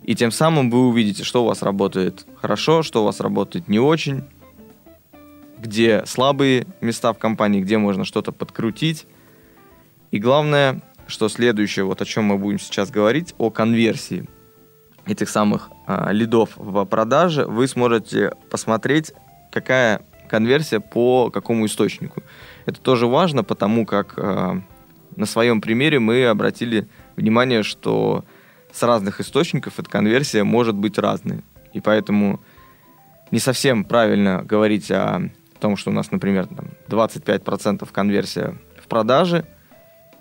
И 0.04 0.16
тем 0.16 0.32
самым 0.32 0.72
вы 0.72 0.88
увидите, 0.88 1.24
что 1.24 1.44
у 1.44 1.48
вас 1.48 1.62
работает 1.62 2.26
хорошо, 2.36 2.82
что 2.82 3.04
у 3.04 3.06
вас 3.06 3.20
работает 3.20 3.68
не 3.68 3.78
очень, 3.78 4.24
где 5.62 6.04
слабые 6.06 6.66
места 6.82 7.14
в 7.14 7.20
компании, 7.20 7.62
где 7.62 7.78
можно 7.78 8.04
что-то 8.04 8.32
подкрутить. 8.32 9.06
И 10.10 10.20
главное, 10.20 10.82
что 11.08 11.30
следующее, 11.30 11.86
вот 11.86 12.02
о 12.02 12.06
чем 12.06 12.26
мы 12.26 12.38
будем 12.38 12.60
сейчас 12.60 12.90
говорить, 12.90 13.36
о 13.38 13.52
конверсии 13.52 14.28
этих 15.06 15.30
самых 15.30 15.70
а, 15.88 16.12
лидов 16.12 16.52
в 16.56 16.84
продаже, 16.86 17.46
вы 17.46 17.68
сможете 17.68 18.34
посмотреть, 18.50 19.14
какая 19.52 20.02
конверсия 20.30 20.80
по 20.80 21.30
какому 21.30 21.66
источнику. 21.66 22.24
Это 22.66 22.80
тоже 22.82 23.06
важно, 23.08 23.44
потому 23.44 23.86
как 23.86 24.18
а, 24.18 24.62
на 25.16 25.26
своем 25.26 25.62
примере 25.62 26.00
мы 26.00 26.26
обратили 26.26 26.88
внимание, 27.16 27.64
что 27.64 28.26
с 28.72 28.82
разных 28.84 29.22
источников 29.22 29.80
эта 29.80 29.90
конверсия 29.90 30.44
может 30.44 30.76
быть 30.76 30.98
разной. 30.98 31.44
И 31.74 31.82
поэтому 31.82 32.40
не 33.30 33.40
совсем 33.40 33.84
правильно 33.84 34.44
говорить 34.44 34.90
о 34.92 35.30
том, 35.62 35.78
что 35.78 35.92
у 35.92 35.94
нас, 35.94 36.12
например, 36.12 36.48
там 36.48 36.72
25% 36.90 37.88
конверсия 37.92 38.58
в 38.82 38.88
продаже, 38.88 39.46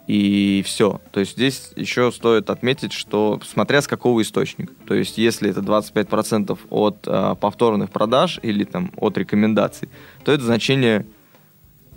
и 0.06 0.62
все. 0.66 1.00
То 1.12 1.20
есть 1.20 1.32
здесь 1.32 1.70
еще 1.76 2.11
стоит 2.11 2.50
отметить, 2.50 2.92
что 2.92 3.40
смотря 3.47 3.80
с 3.80 3.87
какого 3.87 4.23
источника. 4.23 4.73
То 4.87 4.94
есть 4.94 5.18
если 5.18 5.50
это 5.50 5.61
25% 5.61 6.59
от 6.68 7.06
э, 7.06 7.37
повторных 7.40 7.90
продаж 7.90 8.40
или 8.42 8.64
там 8.64 8.90
от 8.97 9.16
рекомендаций, 9.18 9.88
то 10.25 10.32
это 10.32 10.42
значение 10.42 11.06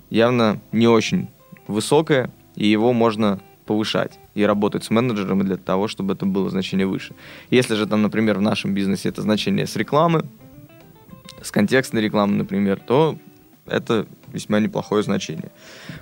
явно 0.10 0.62
не 0.72 0.88
очень 0.88 1.30
высокое, 1.68 2.30
и 2.56 2.68
его 2.68 2.94
можно 2.94 3.40
повышать 3.66 4.20
и 4.36 4.44
работать 4.44 4.84
с 4.84 4.92
менеджером 4.92 5.44
для 5.44 5.58
того, 5.58 5.88
чтобы 5.88 6.14
это 6.14 6.26
было 6.26 6.50
значение 6.50 6.86
выше. 6.86 7.16
Если 7.50 7.74
же 7.76 7.88
там, 7.88 8.04
например, 8.04 8.38
в 8.38 8.42
нашем 8.42 8.76
бизнесе 8.76 9.10
это 9.10 9.24
значение 9.24 9.66
с 9.66 9.76
рекламы, 9.76 10.26
с 11.42 11.52
контекстной 11.52 12.02
рекламы, 12.02 12.36
например, 12.36 12.80
то 12.80 13.18
это 13.66 14.08
весьма 14.32 14.60
неплохое 14.60 15.04
значение. 15.04 15.52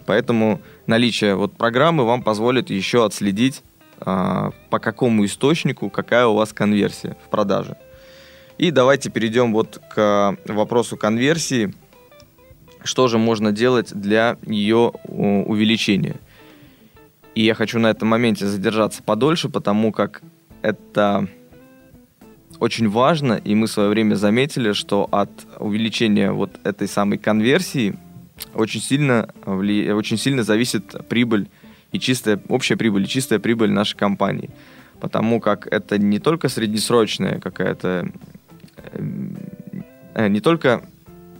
Поэтому 0.05 0.61
наличие 0.87 1.35
вот 1.35 1.53
программы 1.53 2.05
вам 2.05 2.23
позволит 2.23 2.69
еще 2.69 3.05
отследить, 3.05 3.63
а, 3.99 4.51
по 4.69 4.79
какому 4.79 5.25
источнику 5.25 5.89
какая 5.89 6.25
у 6.25 6.35
вас 6.35 6.53
конверсия 6.53 7.15
в 7.25 7.29
продаже. 7.29 7.77
И 8.57 8.71
давайте 8.71 9.09
перейдем 9.09 9.53
вот 9.53 9.81
к 9.93 10.37
вопросу 10.45 10.97
конверсии. 10.97 11.73
Что 12.83 13.07
же 13.07 13.17
можно 13.17 13.51
делать 13.51 13.93
для 13.93 14.37
ее 14.45 14.91
увеличения? 15.05 16.19
И 17.35 17.43
я 17.43 17.53
хочу 17.53 17.79
на 17.79 17.87
этом 17.87 18.07
моменте 18.09 18.45
задержаться 18.45 19.03
подольше, 19.03 19.49
потому 19.49 19.91
как 19.91 20.21
это 20.61 21.27
очень 22.61 22.89
важно, 22.89 23.41
и 23.43 23.55
мы 23.55 23.65
в 23.65 23.71
свое 23.71 23.89
время 23.89 24.13
заметили, 24.13 24.73
что 24.73 25.07
от 25.11 25.31
увеличения 25.57 26.31
вот 26.31 26.51
этой 26.63 26.87
самой 26.87 27.17
конверсии 27.17 27.95
очень 28.53 28.79
сильно, 28.79 29.27
вли... 29.45 29.91
очень 29.91 30.17
сильно 30.17 30.43
зависит 30.43 31.07
прибыль 31.09 31.49
и 31.91 31.99
чистая, 31.99 32.39
общая 32.49 32.77
прибыль 32.77 33.05
и 33.05 33.07
чистая 33.07 33.39
прибыль 33.39 33.71
нашей 33.71 33.97
компании. 33.97 34.51
Потому 34.99 35.41
как 35.41 35.65
это 35.65 35.97
не 35.97 36.19
только 36.19 36.49
среднесрочная 36.49 37.39
какая-то, 37.39 38.11
э, 38.93 40.27
не 40.27 40.39
только 40.39 40.83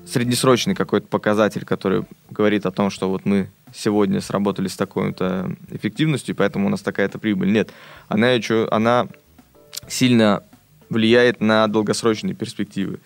среднесрочный 0.07 0.73
какой-то 0.73 1.05
показатель, 1.05 1.65
который 1.65 2.03
говорит 2.31 2.65
о 2.65 2.71
том, 2.71 2.89
что 2.89 3.11
вот 3.11 3.25
мы 3.25 3.47
сегодня 3.75 4.21
сработали 4.21 4.67
с 4.67 4.75
такой-то 4.75 5.55
эффективностью, 5.69 6.35
поэтому 6.35 6.65
у 6.65 6.69
нас 6.69 6.81
такая-то 6.81 7.19
прибыль. 7.19 7.51
Нет, 7.51 7.69
она, 8.07 8.31
еще, 8.31 8.67
она 8.71 9.07
сильно 9.87 10.41
влияет 10.91 11.39
на 11.39 11.67
долгосрочные 11.67 12.35
перспективы. 12.35 12.99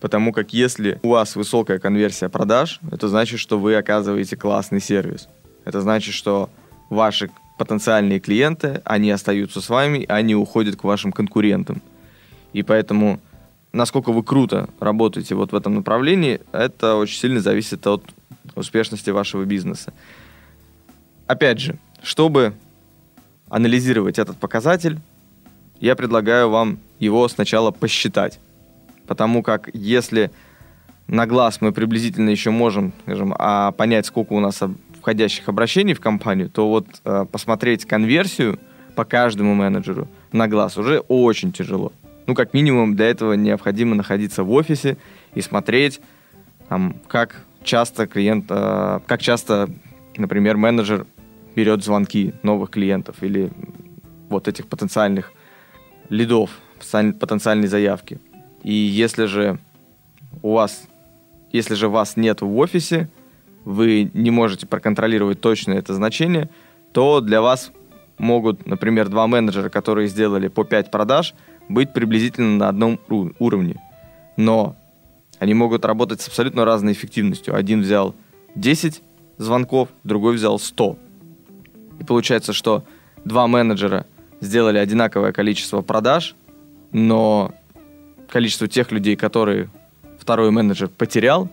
Потому 0.00 0.32
как 0.32 0.52
если 0.52 0.98
у 1.02 1.10
вас 1.10 1.36
высокая 1.36 1.78
конверсия 1.78 2.28
продаж, 2.28 2.80
это 2.90 3.08
значит, 3.08 3.38
что 3.38 3.58
вы 3.58 3.76
оказываете 3.76 4.36
классный 4.36 4.80
сервис. 4.80 5.28
Это 5.64 5.80
значит, 5.80 6.14
что 6.14 6.50
ваши 6.90 7.30
потенциальные 7.56 8.18
клиенты, 8.20 8.82
они 8.84 9.10
остаются 9.10 9.60
с 9.60 9.68
вами, 9.68 10.04
они 10.08 10.34
уходят 10.34 10.76
к 10.76 10.84
вашим 10.84 11.12
конкурентам. 11.12 11.80
И 12.52 12.62
поэтому, 12.62 13.20
насколько 13.72 14.12
вы 14.12 14.22
круто 14.24 14.68
работаете 14.80 15.34
вот 15.34 15.52
в 15.52 15.54
этом 15.54 15.74
направлении, 15.76 16.40
это 16.52 16.96
очень 16.96 17.18
сильно 17.18 17.40
зависит 17.40 17.86
от 17.86 18.02
успешности 18.56 19.10
вашего 19.10 19.44
бизнеса. 19.44 19.92
Опять 21.26 21.60
же, 21.60 21.78
чтобы 22.02 22.54
анализировать 23.48 24.18
этот 24.18 24.38
показатель, 24.38 24.98
я 25.80 25.96
предлагаю 25.96 26.50
вам 26.50 26.78
его 26.98 27.28
сначала 27.28 27.70
посчитать. 27.70 28.40
Потому 29.06 29.42
как 29.42 29.70
если 29.72 30.30
на 31.06 31.26
глаз 31.26 31.60
мы 31.60 31.72
приблизительно 31.72 32.30
еще 32.30 32.50
можем, 32.50 32.92
скажем, 33.02 33.34
а 33.38 33.72
понять, 33.72 34.06
сколько 34.06 34.34
у 34.34 34.40
нас 34.40 34.60
входящих 35.00 35.48
обращений 35.48 35.94
в 35.94 36.00
компанию, 36.00 36.50
то 36.50 36.68
вот 36.68 36.86
э, 37.04 37.24
посмотреть 37.30 37.86
конверсию 37.86 38.58
по 38.94 39.04
каждому 39.04 39.54
менеджеру 39.54 40.08
на 40.32 40.48
глаз 40.48 40.76
уже 40.76 40.98
очень 41.00 41.52
тяжело. 41.52 41.92
Ну, 42.26 42.34
как 42.34 42.52
минимум, 42.52 42.94
для 42.94 43.06
этого 43.06 43.32
необходимо 43.32 43.94
находиться 43.94 44.42
в 44.42 44.52
офисе 44.52 44.98
и 45.34 45.40
смотреть, 45.40 46.00
там, 46.68 46.96
как 47.06 47.42
часто 47.62 48.06
клиент, 48.06 48.46
э, 48.50 49.00
как 49.06 49.22
часто, 49.22 49.70
например, 50.16 50.58
менеджер 50.58 51.06
берет 51.56 51.82
звонки 51.82 52.34
новых 52.42 52.70
клиентов 52.70 53.22
или 53.22 53.50
вот 54.28 54.46
этих 54.46 54.66
потенциальных 54.66 55.32
лидов, 56.08 56.50
потенциальной 56.78 57.68
заявки. 57.68 58.20
И 58.62 58.72
если 58.72 59.26
же 59.26 59.58
у 60.42 60.52
вас, 60.52 60.88
если 61.52 61.74
же 61.74 61.88
вас 61.88 62.16
нет 62.16 62.40
в 62.40 62.56
офисе, 62.56 63.08
вы 63.64 64.10
не 64.14 64.30
можете 64.30 64.66
проконтролировать 64.66 65.40
точно 65.40 65.72
это 65.72 65.94
значение, 65.94 66.48
то 66.92 67.20
для 67.20 67.42
вас 67.42 67.72
могут, 68.18 68.66
например, 68.66 69.08
два 69.08 69.26
менеджера, 69.26 69.68
которые 69.68 70.08
сделали 70.08 70.48
по 70.48 70.64
5 70.64 70.90
продаж, 70.90 71.34
быть 71.68 71.92
приблизительно 71.92 72.56
на 72.56 72.68
одном 72.68 72.98
уровне. 73.38 73.80
Но 74.36 74.76
они 75.38 75.54
могут 75.54 75.84
работать 75.84 76.20
с 76.20 76.28
абсолютно 76.28 76.64
разной 76.64 76.92
эффективностью. 76.92 77.54
Один 77.54 77.82
взял 77.82 78.14
10 78.54 79.02
звонков, 79.36 79.88
другой 80.02 80.34
взял 80.34 80.58
100. 80.58 80.98
И 82.00 82.04
получается, 82.04 82.52
что 82.52 82.84
два 83.24 83.46
менеджера 83.46 84.06
сделали 84.40 84.78
одинаковое 84.78 85.32
количество 85.32 85.82
продаж, 85.82 86.34
но 86.92 87.54
количество 88.28 88.68
тех 88.68 88.92
людей, 88.92 89.16
которые 89.16 89.68
второй 90.18 90.50
менеджер 90.50 90.88
потерял, 90.88 91.48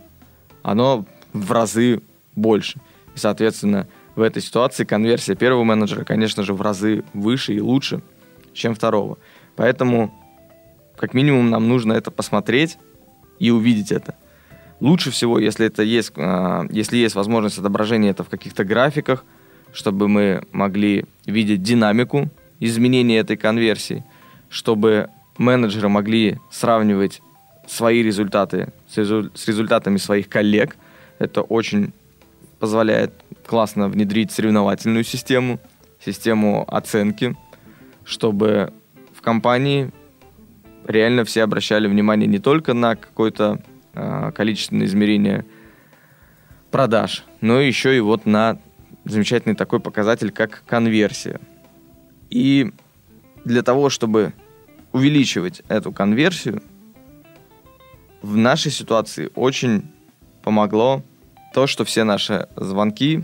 оно 0.63 1.05
в 1.33 1.51
разы 1.51 2.01
больше. 2.35 2.79
И, 3.15 3.19
соответственно, 3.19 3.87
в 4.15 4.21
этой 4.21 4.41
ситуации 4.41 4.83
конверсия 4.83 5.35
первого 5.35 5.63
менеджера, 5.63 6.03
конечно 6.03 6.43
же, 6.43 6.53
в 6.53 6.61
разы 6.61 7.03
выше 7.13 7.53
и 7.53 7.59
лучше, 7.59 8.01
чем 8.53 8.75
второго. 8.75 9.17
Поэтому, 9.55 10.13
как 10.97 11.13
минимум, 11.13 11.49
нам 11.49 11.67
нужно 11.67 11.93
это 11.93 12.11
посмотреть 12.11 12.77
и 13.39 13.51
увидеть 13.51 13.91
это. 13.91 14.15
Лучше 14.79 15.11
всего, 15.11 15.39
если 15.39 15.65
это 15.65 15.83
есть, 15.83 16.11
а, 16.17 16.65
если 16.69 16.97
есть 16.97 17.15
возможность 17.15 17.57
отображения 17.57 18.11
это 18.11 18.23
в 18.23 18.29
каких-то 18.29 18.63
графиках, 18.63 19.23
чтобы 19.73 20.07
мы 20.07 20.43
могли 20.51 21.05
видеть 21.25 21.61
динамику 21.61 22.29
изменения 22.59 23.17
этой 23.17 23.37
конверсии, 23.37 24.03
чтобы 24.49 25.09
менеджеры 25.37 25.89
могли 25.89 26.39
сравнивать 26.51 27.21
свои 27.67 28.03
результаты 28.03 28.71
с, 28.87 28.97
результатами 28.97 29.97
своих 29.97 30.29
коллег. 30.29 30.77
Это 31.19 31.41
очень 31.41 31.93
позволяет 32.59 33.13
классно 33.45 33.89
внедрить 33.89 34.31
соревновательную 34.31 35.03
систему, 35.03 35.59
систему 36.03 36.65
оценки, 36.67 37.35
чтобы 38.03 38.71
в 39.13 39.21
компании 39.21 39.91
реально 40.85 41.25
все 41.25 41.43
обращали 41.43 41.87
внимание 41.87 42.27
не 42.27 42.39
только 42.39 42.73
на 42.73 42.95
какое-то 42.95 43.61
э, 43.93 44.31
количественное 44.35 44.85
измерение 44.85 45.45
продаж, 46.71 47.23
но 47.41 47.59
еще 47.59 47.95
и 47.95 47.99
вот 47.99 48.25
на 48.25 48.59
замечательный 49.05 49.55
такой 49.55 49.79
показатель, 49.79 50.31
как 50.31 50.63
конверсия. 50.67 51.39
И 52.29 52.71
для 53.43 53.61
того, 53.61 53.89
чтобы 53.89 54.33
увеличивать 54.91 55.61
эту 55.67 55.91
конверсию, 55.91 56.61
в 58.21 58.35
нашей 58.37 58.71
ситуации 58.71 59.29
очень 59.35 59.91
помогло 60.41 61.03
то, 61.53 61.67
что 61.67 61.85
все 61.85 62.03
наши 62.03 62.47
звонки, 62.55 63.23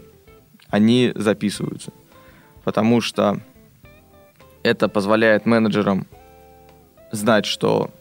они 0.70 1.12
записываются. 1.15 1.91
Потому 2.63 3.01
что 3.01 3.39
это 4.63 4.88
позволяет 4.88 5.46
менеджерам 5.46 6.08
знать, 7.12 7.46
что 7.46 7.91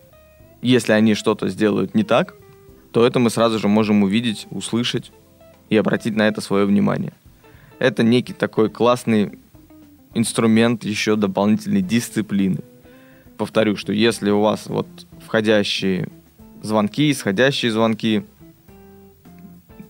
если 0.62 0.92
они 0.92 1.14
что-то 1.14 1.49
сделают 1.49 1.95
не 1.95 2.04
так, 2.04 2.35
то 2.92 3.07
это 3.07 3.19
мы 3.19 3.30
сразу 3.30 3.59
же 3.59 3.69
можем 3.69 4.02
увидеть, 4.02 4.47
услышать 4.50 5.11
и 5.69 5.76
обратить 5.76 6.16
на 6.16 6.28
это 6.28 6.40
свое 6.40 6.66
внимание. 6.66 7.12
Это 7.78 8.02
некий 8.02 8.35
такой 8.35 8.69
классный 8.69 9.38
инструмент 10.14 10.85
еще 10.85 11.17
дополнительной 11.17 11.83
дисциплины. 11.83 12.59
Повторю, 13.37 13.76
что 13.76 13.93
если 13.93 14.31
у 14.31 14.40
вас 14.40 14.67
вот 14.67 14.87
входящие 15.25 16.09
звонки, 16.62 17.11
исходящие 17.11 17.73
звонки, 17.73 18.25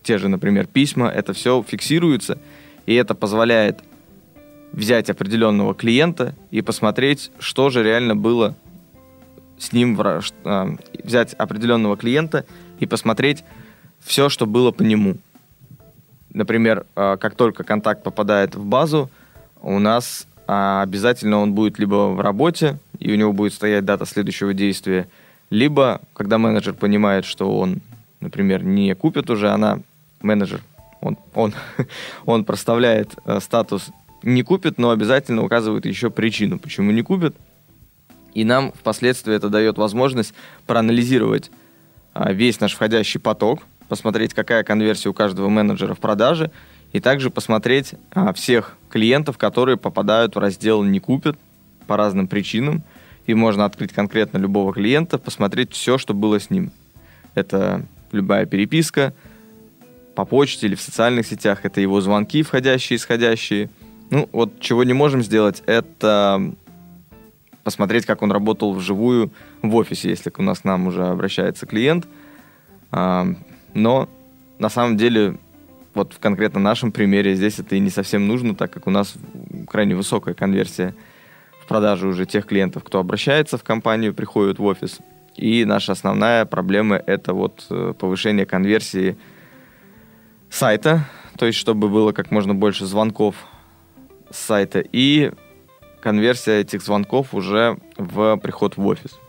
те 0.02 0.18
же, 0.18 0.28
например, 0.28 0.66
письма, 0.66 1.08
это 1.08 1.32
все 1.32 1.62
фиксируется, 1.66 2.38
и 2.86 2.94
это 2.94 3.14
позволяет 3.14 3.80
взять 4.72 5.10
определенного 5.10 5.74
клиента 5.74 6.34
и 6.50 6.62
посмотреть, 6.62 7.30
что 7.38 7.70
же 7.70 7.82
реально 7.82 8.14
было 8.14 8.54
с 9.58 9.72
ним, 9.72 9.98
а, 10.00 10.76
взять 11.02 11.34
определенного 11.34 11.96
клиента 11.96 12.46
и 12.78 12.86
посмотреть 12.86 13.44
все, 14.00 14.28
что 14.28 14.46
было 14.46 14.70
по 14.70 14.82
нему. 14.82 15.18
Например, 16.32 16.86
а, 16.94 17.16
как 17.16 17.34
только 17.34 17.64
контакт 17.64 18.02
попадает 18.02 18.54
в 18.54 18.64
базу, 18.64 19.10
у 19.62 19.78
нас 19.78 20.26
а, 20.46 20.82
обязательно 20.82 21.38
он 21.38 21.52
будет 21.52 21.78
либо 21.78 22.08
в 22.08 22.20
работе, 22.20 22.78
и 22.98 23.12
у 23.12 23.16
него 23.16 23.32
будет 23.32 23.54
стоять 23.54 23.84
дата 23.84 24.06
следующего 24.06 24.54
действия, 24.54 25.08
либо, 25.50 26.00
когда 26.12 26.38
менеджер 26.38 26.74
понимает, 26.74 27.24
что 27.24 27.58
он, 27.58 27.80
например, 28.20 28.64
не 28.64 28.94
купит 28.94 29.30
уже, 29.30 29.50
она, 29.50 29.80
менеджер, 30.22 30.62
он, 31.00 31.18
он, 31.34 31.54
он 32.26 32.44
проставляет 32.44 33.14
э, 33.24 33.40
статус 33.40 33.90
не 34.22 34.42
купит, 34.42 34.78
но 34.78 34.90
обязательно 34.90 35.42
указывает 35.42 35.86
еще 35.86 36.10
причину, 36.10 36.58
почему 36.58 36.90
не 36.90 37.02
купит. 37.02 37.34
И 38.34 38.44
нам 38.44 38.72
впоследствии 38.72 39.34
это 39.34 39.48
дает 39.48 39.78
возможность 39.78 40.34
проанализировать 40.66 41.50
э, 42.14 42.32
весь 42.32 42.60
наш 42.60 42.74
входящий 42.74 43.20
поток, 43.20 43.60
посмотреть, 43.88 44.34
какая 44.34 44.62
конверсия 44.62 45.08
у 45.08 45.14
каждого 45.14 45.48
менеджера 45.48 45.94
в 45.94 45.98
продаже, 45.98 46.50
и 46.92 47.00
также 47.00 47.30
посмотреть 47.30 47.94
э, 48.14 48.32
всех 48.34 48.76
клиентов, 48.88 49.38
которые 49.38 49.76
попадают 49.76 50.34
в 50.34 50.38
раздел 50.38 50.82
«не 50.82 51.00
купят» 51.00 51.38
по 51.86 51.96
разным 51.96 52.28
причинам, 52.28 52.82
и 53.26 53.34
можно 53.34 53.64
открыть 53.64 53.92
конкретно 53.92 54.38
любого 54.38 54.72
клиента, 54.72 55.18
посмотреть 55.18 55.72
все, 55.72 55.98
что 55.98 56.14
было 56.14 56.40
с 56.40 56.50
ним. 56.50 56.70
Это 57.34 57.84
любая 58.12 58.46
переписка 58.46 59.14
по 60.14 60.24
почте 60.24 60.66
или 60.66 60.74
в 60.74 60.80
социальных 60.80 61.26
сетях, 61.26 61.60
это 61.64 61.80
его 61.80 62.00
звонки 62.00 62.42
входящие, 62.42 62.96
исходящие. 62.96 63.70
Ну, 64.10 64.28
вот 64.32 64.60
чего 64.60 64.82
не 64.82 64.92
можем 64.92 65.22
сделать, 65.22 65.62
это 65.66 66.52
посмотреть, 67.62 68.06
как 68.06 68.22
он 68.22 68.32
работал 68.32 68.72
вживую 68.72 69.30
в 69.62 69.74
офисе, 69.76 70.08
если 70.08 70.32
у 70.36 70.42
нас 70.42 70.60
к 70.60 70.64
нам 70.64 70.88
уже 70.88 71.06
обращается 71.06 71.66
клиент. 71.66 72.08
А, 72.90 73.26
но 73.74 74.08
на 74.58 74.68
самом 74.68 74.96
деле, 74.96 75.38
вот 75.94 76.12
в 76.12 76.18
конкретно 76.18 76.60
нашем 76.60 76.92
примере 76.92 77.34
здесь 77.34 77.58
это 77.58 77.76
и 77.76 77.80
не 77.80 77.90
совсем 77.90 78.26
нужно, 78.28 78.54
так 78.54 78.70
как 78.72 78.86
у 78.86 78.90
нас 78.90 79.14
крайне 79.66 79.94
высокая 79.94 80.34
конверсия– 80.34 80.94
продажи 81.70 82.08
уже 82.08 82.26
тех 82.26 82.46
клиентов, 82.46 82.82
кто 82.82 82.98
обращается 82.98 83.56
в 83.56 83.62
компанию, 83.62 84.12
приходит 84.12 84.58
в 84.58 84.64
офис. 84.64 84.98
И 85.36 85.64
наша 85.64 85.92
основная 85.92 86.44
проблема– 86.44 86.96
это 87.06 87.32
вот 87.32 87.64
э, 87.70 87.94
повышение 87.96 88.44
конверсии 88.44 89.16
сайта, 90.50 91.08
то 91.38 91.46
есть 91.46 91.60
чтобы 91.60 91.88
было 91.88 92.10
как 92.10 92.32
можно 92.32 92.56
больше 92.56 92.86
звонков 92.86 93.36
с 94.32 94.36
сайта, 94.36 94.80
и 94.80 95.30
конверсия 96.02 96.58
этих 96.58 96.82
звонков 96.82 97.34
уже 97.34 97.78
в 97.96 98.36
приход 98.38 98.76
в 98.76 98.84
офис. 98.84 99.20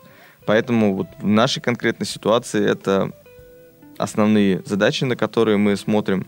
Поэтому 0.47 0.95
вот 0.95 1.09
в 1.19 1.27
нашей 1.27 1.61
конкретной 1.61 2.07
ситуации 2.07 2.67
это 2.67 3.11
основные 3.99 4.63
задачи, 4.65 5.03
на 5.03 5.15
которые 5.15 5.57
мы 5.57 5.75
смотрим 5.75 6.25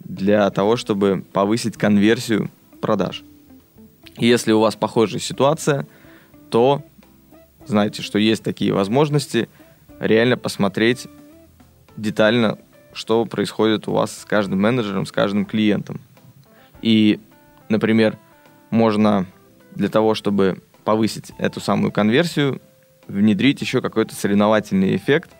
для 0.00 0.50
того, 0.50 0.76
чтобы 0.76 1.24
повысить 1.32 1.76
конверсию 1.76 2.50
продаж. 2.80 3.22
Если 4.16 4.52
у 4.52 4.60
вас 4.60 4.76
похожая 4.76 5.20
ситуация, 5.20 5.86
то 6.50 6.82
знайте, 7.66 8.02
что 8.02 8.18
есть 8.18 8.42
такие 8.42 8.72
возможности 8.72 9.48
реально 9.98 10.36
посмотреть 10.36 11.06
детально, 11.96 12.58
что 12.92 13.24
происходит 13.24 13.88
у 13.88 13.92
вас 13.92 14.18
с 14.20 14.24
каждым 14.24 14.60
менеджером, 14.60 15.06
с 15.06 15.12
каждым 15.12 15.44
клиентом. 15.44 16.00
И, 16.82 17.20
например, 17.68 18.18
можно 18.70 19.26
для 19.74 19.88
того, 19.88 20.14
чтобы 20.14 20.62
повысить 20.84 21.32
эту 21.38 21.60
самую 21.60 21.92
конверсию, 21.92 22.60
внедрить 23.06 23.60
еще 23.60 23.80
какой-то 23.80 24.14
соревновательный 24.14 24.96
эффект, 24.96 25.30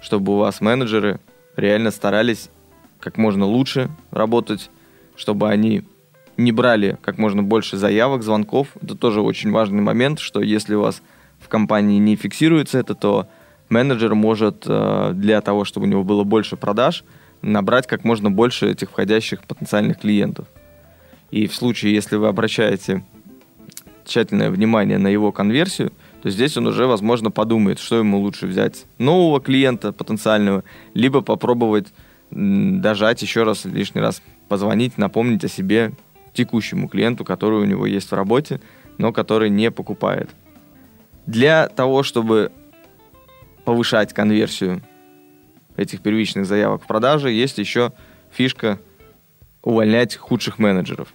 чтобы 0.00 0.34
у 0.34 0.36
вас 0.36 0.60
менеджеры 0.60 1.20
реально 1.56 1.90
старались 1.90 2.50
как 3.00 3.16
можно 3.18 3.44
лучше 3.46 3.90
работать, 4.10 4.70
чтобы 5.16 5.48
они 5.48 5.82
не 6.36 6.52
брали 6.52 6.98
как 7.02 7.18
можно 7.18 7.42
больше 7.42 7.76
заявок, 7.76 8.22
звонков. 8.22 8.68
Это 8.82 8.94
тоже 8.94 9.20
очень 9.20 9.50
важный 9.50 9.82
момент, 9.82 10.18
что 10.18 10.40
если 10.40 10.74
у 10.74 10.80
вас 10.80 11.02
в 11.38 11.48
компании 11.48 11.98
не 11.98 12.16
фиксируется 12.16 12.78
это, 12.78 12.94
то 12.94 13.28
менеджер 13.68 14.14
может 14.14 14.64
э, 14.66 15.12
для 15.14 15.40
того, 15.40 15.64
чтобы 15.64 15.86
у 15.86 15.88
него 15.88 16.04
было 16.04 16.24
больше 16.24 16.56
продаж, 16.56 17.04
набрать 17.42 17.86
как 17.86 18.04
можно 18.04 18.30
больше 18.30 18.70
этих 18.70 18.90
входящих 18.90 19.42
потенциальных 19.44 20.00
клиентов. 20.00 20.46
И 21.30 21.46
в 21.46 21.54
случае, 21.54 21.94
если 21.94 22.16
вы 22.16 22.28
обращаете 22.28 23.04
тщательное 24.04 24.50
внимание 24.50 24.98
на 24.98 25.08
его 25.08 25.32
конверсию, 25.32 25.92
то 26.22 26.30
здесь 26.30 26.56
он 26.56 26.66
уже, 26.66 26.86
возможно, 26.86 27.30
подумает, 27.30 27.78
что 27.78 27.96
ему 27.96 28.18
лучше 28.18 28.46
взять 28.46 28.84
нового 28.98 29.40
клиента 29.40 29.92
потенциального, 29.92 30.64
либо 30.92 31.22
попробовать 31.22 31.88
дожать 32.30 33.22
еще 33.22 33.42
раз, 33.42 33.64
лишний 33.64 34.00
раз 34.00 34.22
позвонить, 34.48 34.98
напомнить 34.98 35.44
о 35.44 35.48
себе 35.48 35.92
текущему 36.32 36.88
клиенту, 36.88 37.24
который 37.24 37.60
у 37.60 37.64
него 37.64 37.86
есть 37.86 38.10
в 38.10 38.14
работе, 38.14 38.60
но 38.98 39.12
который 39.12 39.50
не 39.50 39.70
покупает. 39.70 40.30
Для 41.26 41.68
того, 41.68 42.02
чтобы 42.02 42.52
повышать 43.64 44.12
конверсию 44.12 44.82
этих 45.76 46.00
первичных 46.00 46.46
заявок 46.46 46.82
в 46.82 46.86
продаже, 46.86 47.30
есть 47.30 47.58
еще 47.58 47.92
фишка 48.30 48.78
увольнять 49.62 50.16
худших 50.16 50.58
менеджеров. 50.58 51.12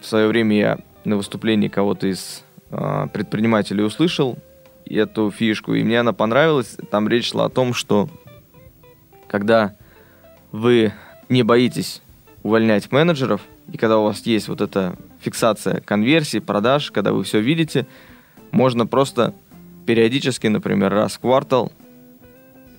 В 0.00 0.06
свое 0.06 0.28
время 0.28 0.56
я 0.56 0.78
на 1.04 1.16
выступлении 1.16 1.68
кого-то 1.68 2.06
из 2.06 2.44
э, 2.70 3.06
предпринимателей 3.12 3.82
услышал 3.82 4.38
эту 4.86 5.30
фишку, 5.30 5.74
и 5.74 5.82
мне 5.82 6.00
она 6.00 6.12
понравилась. 6.12 6.76
Там 6.90 7.08
речь 7.08 7.30
шла 7.30 7.46
о 7.46 7.48
том, 7.48 7.74
что 7.74 8.08
когда 9.28 9.76
вы 10.52 10.92
не 11.28 11.42
боитесь 11.42 12.02
увольнять 12.42 12.90
менеджеров, 12.90 13.42
и 13.72 13.76
когда 13.76 13.98
у 13.98 14.04
вас 14.04 14.24
есть 14.26 14.48
вот 14.48 14.60
эта 14.60 14.96
фиксация 15.20 15.80
конверсии, 15.80 16.38
продаж, 16.38 16.90
когда 16.90 17.12
вы 17.12 17.22
все 17.24 17.40
видите, 17.40 17.86
можно 18.50 18.86
просто 18.86 19.34
периодически, 19.86 20.46
например, 20.46 20.92
раз 20.92 21.14
в 21.14 21.20
квартал 21.20 21.72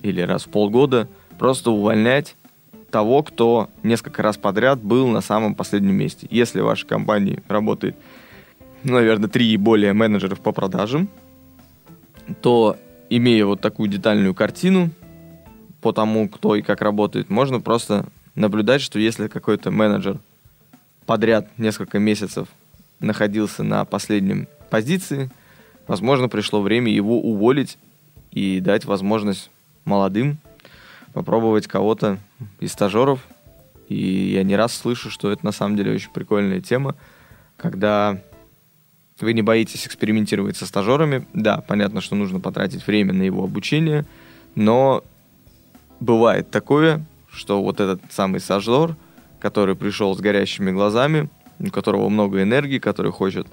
или 0.02 0.20
раз 0.20 0.44
в 0.44 0.48
полгода 0.48 1.08
просто 1.38 1.70
увольнять 1.70 2.36
того, 2.90 3.22
кто 3.22 3.70
несколько 3.82 4.22
раз 4.22 4.36
подряд 4.36 4.82
был 4.82 5.08
на 5.08 5.20
самом 5.22 5.54
последнем 5.54 5.94
месте. 5.94 6.26
Если 6.30 6.60
в 6.60 6.64
вашей 6.64 6.86
компании 6.86 7.42
работает, 7.48 7.96
наверное, 8.82 9.30
три 9.30 9.52
и 9.52 9.56
более 9.56 9.92
менеджеров 9.92 10.40
по 10.40 10.52
продажам, 10.52 11.08
то, 12.42 12.76
имея 13.08 13.46
вот 13.46 13.60
такую 13.60 13.88
детальную 13.88 14.34
картину 14.34 14.90
по 15.82 15.92
тому, 15.92 16.28
кто 16.28 16.54
и 16.54 16.62
как 16.62 16.80
работает, 16.80 17.28
можно 17.28 17.60
просто 17.60 18.06
наблюдать, 18.34 18.80
что 18.80 18.98
если 18.98 19.26
какой-то 19.28 19.70
менеджер 19.70 20.18
подряд 21.04 21.48
несколько 21.58 21.98
месяцев 21.98 22.48
находился 23.00 23.64
на 23.64 23.84
последнем 23.84 24.46
позиции, 24.70 25.28
возможно, 25.88 26.28
пришло 26.28 26.62
время 26.62 26.90
его 26.90 27.20
уволить 27.20 27.76
и 28.30 28.60
дать 28.60 28.84
возможность 28.84 29.50
молодым 29.84 30.38
попробовать 31.12 31.66
кого-то 31.66 32.18
из 32.60 32.72
стажеров. 32.72 33.20
И 33.88 34.32
я 34.32 34.44
не 34.44 34.56
раз 34.56 34.72
слышу, 34.72 35.10
что 35.10 35.30
это 35.30 35.44
на 35.44 35.52
самом 35.52 35.76
деле 35.76 35.92
очень 35.92 36.10
прикольная 36.10 36.60
тема, 36.60 36.94
когда 37.56 38.18
вы 39.20 39.34
не 39.34 39.42
боитесь 39.42 39.86
экспериментировать 39.86 40.56
со 40.56 40.64
стажерами. 40.64 41.26
Да, 41.34 41.60
понятно, 41.60 42.00
что 42.00 42.14
нужно 42.14 42.40
потратить 42.40 42.86
время 42.86 43.12
на 43.12 43.22
его 43.22 43.44
обучение, 43.44 44.06
но 44.54 45.04
бывает 46.02 46.50
такое, 46.50 47.04
что 47.30 47.62
вот 47.62 47.80
этот 47.80 48.00
самый 48.10 48.40
стажер, 48.40 48.96
который 49.40 49.74
пришел 49.74 50.14
с 50.16 50.20
горящими 50.20 50.70
глазами, 50.70 51.28
у 51.58 51.70
которого 51.70 52.08
много 52.08 52.42
энергии, 52.42 52.78
который 52.78 53.12
хочет 53.12 53.46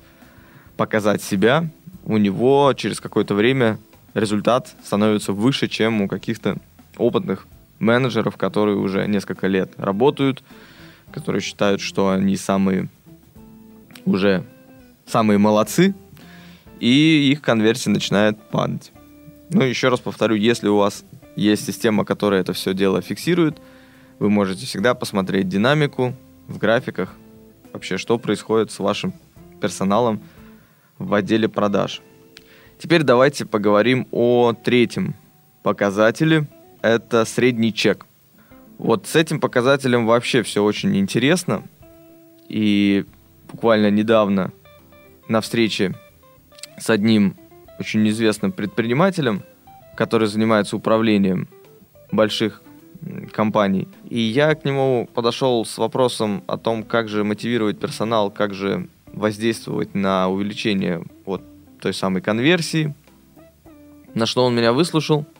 показать 0.76 1.22
себя, 1.22 1.70
у 2.06 2.18
него 2.18 2.74
через 2.76 3.00
какое-то 3.00 3.36
время 3.36 3.78
результат 4.14 4.74
становится 4.84 5.32
выше, 5.32 5.68
чем 5.68 6.02
у 6.02 6.08
каких-то 6.08 6.58
опытных 6.98 7.48
менеджеров, 7.80 8.36
которые 8.36 8.78
уже 8.78 9.08
несколько 9.08 9.48
лет 9.48 9.72
работают, 9.78 10.44
которые 11.12 11.42
считают, 11.42 11.82
что 11.82 12.10
они 12.10 12.36
самые 12.36 12.90
уже 14.06 14.44
самые 15.06 15.38
молодцы, 15.38 15.94
и 16.80 17.32
их 17.32 17.42
конверсия 17.42 17.90
начинает 17.90 18.42
падать. 18.42 18.92
Ну, 19.50 19.62
еще 19.62 19.90
раз 19.90 20.00
повторю, 20.00 20.36
если 20.36 20.68
у 20.68 20.78
вас 20.78 21.04
есть 21.40 21.66
система, 21.66 22.06
которая 22.06 22.42
это 22.42 22.54
все 22.54 22.74
дело 22.74 23.02
фиксирует, 23.02 23.58
вы 24.20 24.30
можете 24.30 24.66
всегда 24.66 24.94
посмотреть 24.94 25.48
динамику 25.48 26.14
в 26.48 26.58
графиках, 26.58 27.14
вообще, 27.74 27.98
что 27.98 28.18
происходит 28.18 28.72
с 28.72 28.80
вашим 28.80 29.14
персоналом 29.62 30.22
в 30.98 31.14
отделе 31.14 31.48
продаж. 31.48 32.02
Теперь 32.78 33.04
давайте 33.04 33.46
поговорим 33.46 34.08
о 34.12 34.54
третьем 34.54 35.16
показателе– 35.64 36.48
это 36.82 37.26
средний 37.26 37.74
чек. 37.74 38.06
Вот 38.78 39.08
с 39.08 39.16
этим 39.16 39.40
показателем 39.40 40.06
вообще 40.06 40.44
все 40.44 40.64
очень 40.64 40.98
интересно. 40.98 41.64
И 42.48 43.06
буквально 43.52 43.92
недавно 43.92 44.52
на 45.28 45.42
встрече 45.42 45.94
с 46.78 46.90
одним 46.90 47.36
очень 47.80 48.08
известным 48.10 48.52
предпринимателем, 48.52 49.44
который 50.00 50.30
занимается 50.30 50.78
управлением 50.78 51.50
больших 52.10 52.62
компаний. 53.34 53.90
И 54.10 54.18
я 54.20 54.56
к 54.56 54.64
нему 54.64 55.10
подошел 55.14 55.66
с 55.66 55.78
вопросом 55.78 56.42
о 56.48 56.58
том, 56.58 56.84
как 56.84 57.10
же 57.10 57.26
мотивировать 57.26 57.80
персонал, 57.80 58.32
как 58.32 58.54
же 58.54 58.88
воздействовать 59.12 59.94
на 59.96 60.30
увеличение 60.30 61.04
вот 61.26 61.44
той 61.82 61.94
самой 61.94 62.22
конверсии. 62.22 62.96
На 64.14 64.26
что 64.26 64.46
он 64.46 64.56
меня 64.56 64.72
выслушал– 64.72 65.26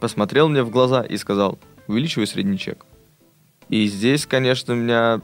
посмотрел 0.00 0.48
мне 0.48 0.62
в 0.62 0.70
глаза 0.70 1.02
и 1.02 1.18
сказал, 1.18 1.58
увеличивай 1.88 2.26
средний 2.26 2.58
чек. 2.58 2.86
И 3.68 3.86
здесь, 3.86 4.24
конечно, 4.26 4.72
меня... 4.72 5.20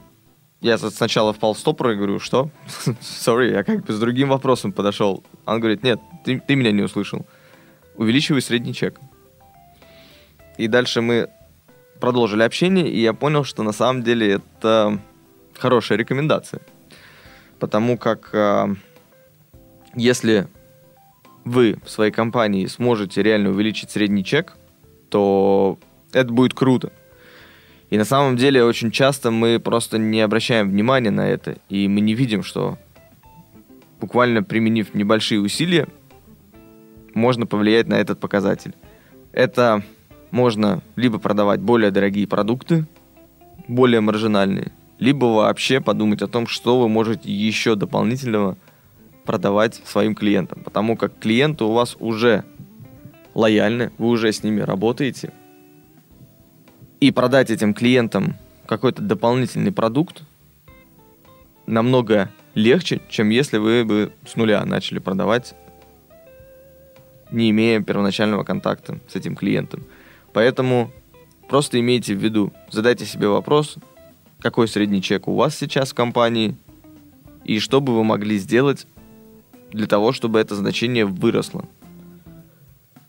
Я 0.61 0.77
сначала 0.77 1.33
впал 1.33 1.53
в 1.53 1.59
стопор 1.59 1.91
и 1.91 1.95
говорю, 1.95 2.19
что? 2.19 2.49
Sorry, 3.01 3.51
я 3.51 3.63
как 3.63 3.85
бы 3.85 3.93
с 3.93 3.99
другим 3.99 4.29
вопросом 4.29 4.71
подошел. 4.71 5.23
Он 5.45 5.59
говорит, 5.59 5.83
нет, 5.83 5.99
ты, 6.23 6.39
ты 6.39 6.55
меня 6.55 6.71
не 6.71 6.83
услышал. 6.83 7.25
Увеличивай 7.97 8.41
средний 8.41 8.73
чек. 8.73 8.99
И 10.57 10.67
дальше 10.67 11.01
мы 11.01 11.29
продолжили 11.99 12.43
общение, 12.43 12.89
и 12.89 12.99
я 12.99 13.13
понял, 13.13 13.43
что 13.43 13.63
на 13.63 13.71
самом 13.71 14.03
деле 14.03 14.33
это 14.33 14.99
хорошая 15.57 15.97
рекомендация. 15.97 16.61
Потому 17.59 17.97
как 17.97 18.29
э, 18.33 18.75
если 19.95 20.47
вы 21.45 21.77
в 21.83 21.89
своей 21.89 22.11
компании 22.11 22.65
сможете 22.65 23.23
реально 23.23 23.49
увеличить 23.51 23.91
средний 23.91 24.23
чек, 24.23 24.57
то 25.09 25.79
это 26.11 26.31
будет 26.31 26.53
круто. 26.53 26.91
И 27.89 27.97
на 27.97 28.05
самом 28.05 28.35
деле 28.35 28.63
очень 28.63 28.91
часто 28.91 29.31
мы 29.31 29.59
просто 29.59 29.97
не 29.97 30.21
обращаем 30.21 30.69
внимания 30.69 31.11
на 31.11 31.29
это, 31.29 31.57
и 31.69 31.87
мы 31.87 32.01
не 32.01 32.13
видим, 32.13 32.43
что 32.43 32.77
буквально 34.01 34.43
применив 34.43 34.93
небольшие 34.93 35.39
усилия, 35.39 35.87
можно 37.15 37.47
повлиять 37.47 37.87
на 37.87 37.95
этот 37.95 38.19
показатель. 38.19 38.75
Это 39.31 39.83
можно 40.29 40.83
либо 40.95 41.17
продавать 41.17 41.61
более 41.61 41.89
дорогие 41.89 42.27
продукты, 42.27 42.85
более 43.67 44.01
маржинальные, 44.01 44.71
либо 44.99 45.25
вообще 45.25 45.81
подумать 45.81 46.21
о 46.21 46.27
том, 46.27 46.45
что 46.45 46.79
вы 46.79 46.87
можете 46.87 47.31
еще 47.31 47.75
дополнительного 47.75 48.57
продавать 49.23 49.81
своим 49.85 50.13
клиентам. 50.13 50.61
Потому 50.63 50.95
как 50.95 51.17
клиенты 51.17 51.63
у 51.63 51.71
вас 51.71 51.95
уже 51.99 52.43
лояльны, 53.33 53.91
вы 53.97 54.09
уже 54.09 54.31
с 54.31 54.43
ними 54.43 54.61
работаете, 54.61 55.33
и 56.99 57.11
продать 57.11 57.49
этим 57.49 57.73
клиентам 57.73 58.35
какой-то 58.65 59.01
дополнительный 59.01 59.71
продукт 59.71 60.23
намного 61.67 62.29
легче, 62.53 63.01
чем 63.09 63.29
если 63.29 63.57
вы 63.57 63.83
бы 63.83 64.13
с 64.25 64.35
нуля 64.35 64.63
начали 64.65 64.99
продавать, 64.99 65.55
не 67.31 67.49
имея 67.49 67.81
первоначального 67.81 68.43
контакта 68.43 68.99
с 69.07 69.15
этим 69.15 69.35
клиентом. 69.35 69.83
Поэтому 70.33 70.91
просто 71.47 71.79
имейте 71.79 72.15
в 72.15 72.23
виду, 72.23 72.53
задайте 72.71 73.05
себе 73.05 73.27
вопрос, 73.27 73.77
какой 74.39 74.67
средний 74.67 75.01
чек 75.01 75.27
у 75.27 75.35
вас 75.35 75.55
сейчас 75.55 75.91
в 75.91 75.95
компании, 75.95 76.55
и 77.43 77.59
что 77.59 77.81
бы 77.81 77.95
вы 77.95 78.03
могли 78.03 78.37
сделать 78.37 78.87
для 79.71 79.87
того, 79.87 80.11
чтобы 80.11 80.39
это 80.39 80.55
значение 80.55 81.05
выросло. 81.05 81.65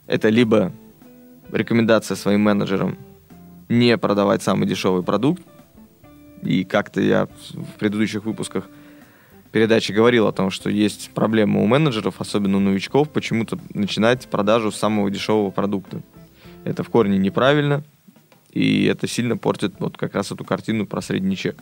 Это 0.07 0.29
либо 0.29 0.73
рекомендация 1.51 2.17
своим 2.17 2.43
менеджерам 2.43 2.99
не 3.69 3.97
продавать 3.99 4.43
самый 4.43 4.69
дешевый 4.69 5.03
продукт. 5.03 5.43
И 6.43 6.65
как-то 6.65 7.01
я 7.01 7.27
в 7.27 7.79
предыдущих 7.79 8.25
выпусках 8.25 8.69
передачи 9.53 9.93
говорил 9.93 10.27
о 10.27 10.33
том, 10.33 10.51
что 10.51 10.71
есть 10.71 11.11
проблема 11.15 11.61
у 11.61 11.67
менеджеров, 11.67 12.21
особенно 12.21 12.59
у 12.59 12.61
новичков, 12.61 13.11
почему-то 13.11 13.59
начинать 13.75 14.27
продажу 14.29 14.71
самого 14.71 15.11
дешевого 15.11 15.51
продукта. 15.51 16.01
Это 16.65 16.83
в 16.83 16.91
корне 16.91 17.19
неправильно, 17.19 17.85
и 18.53 18.85
это 18.87 19.07
сильно 19.07 19.37
портит 19.37 19.75
вот 19.79 19.97
как 19.97 20.15
раз 20.15 20.33
эту 20.33 20.45
картину 20.45 20.87
про 20.87 21.01
средний 21.01 21.37
чек. 21.37 21.57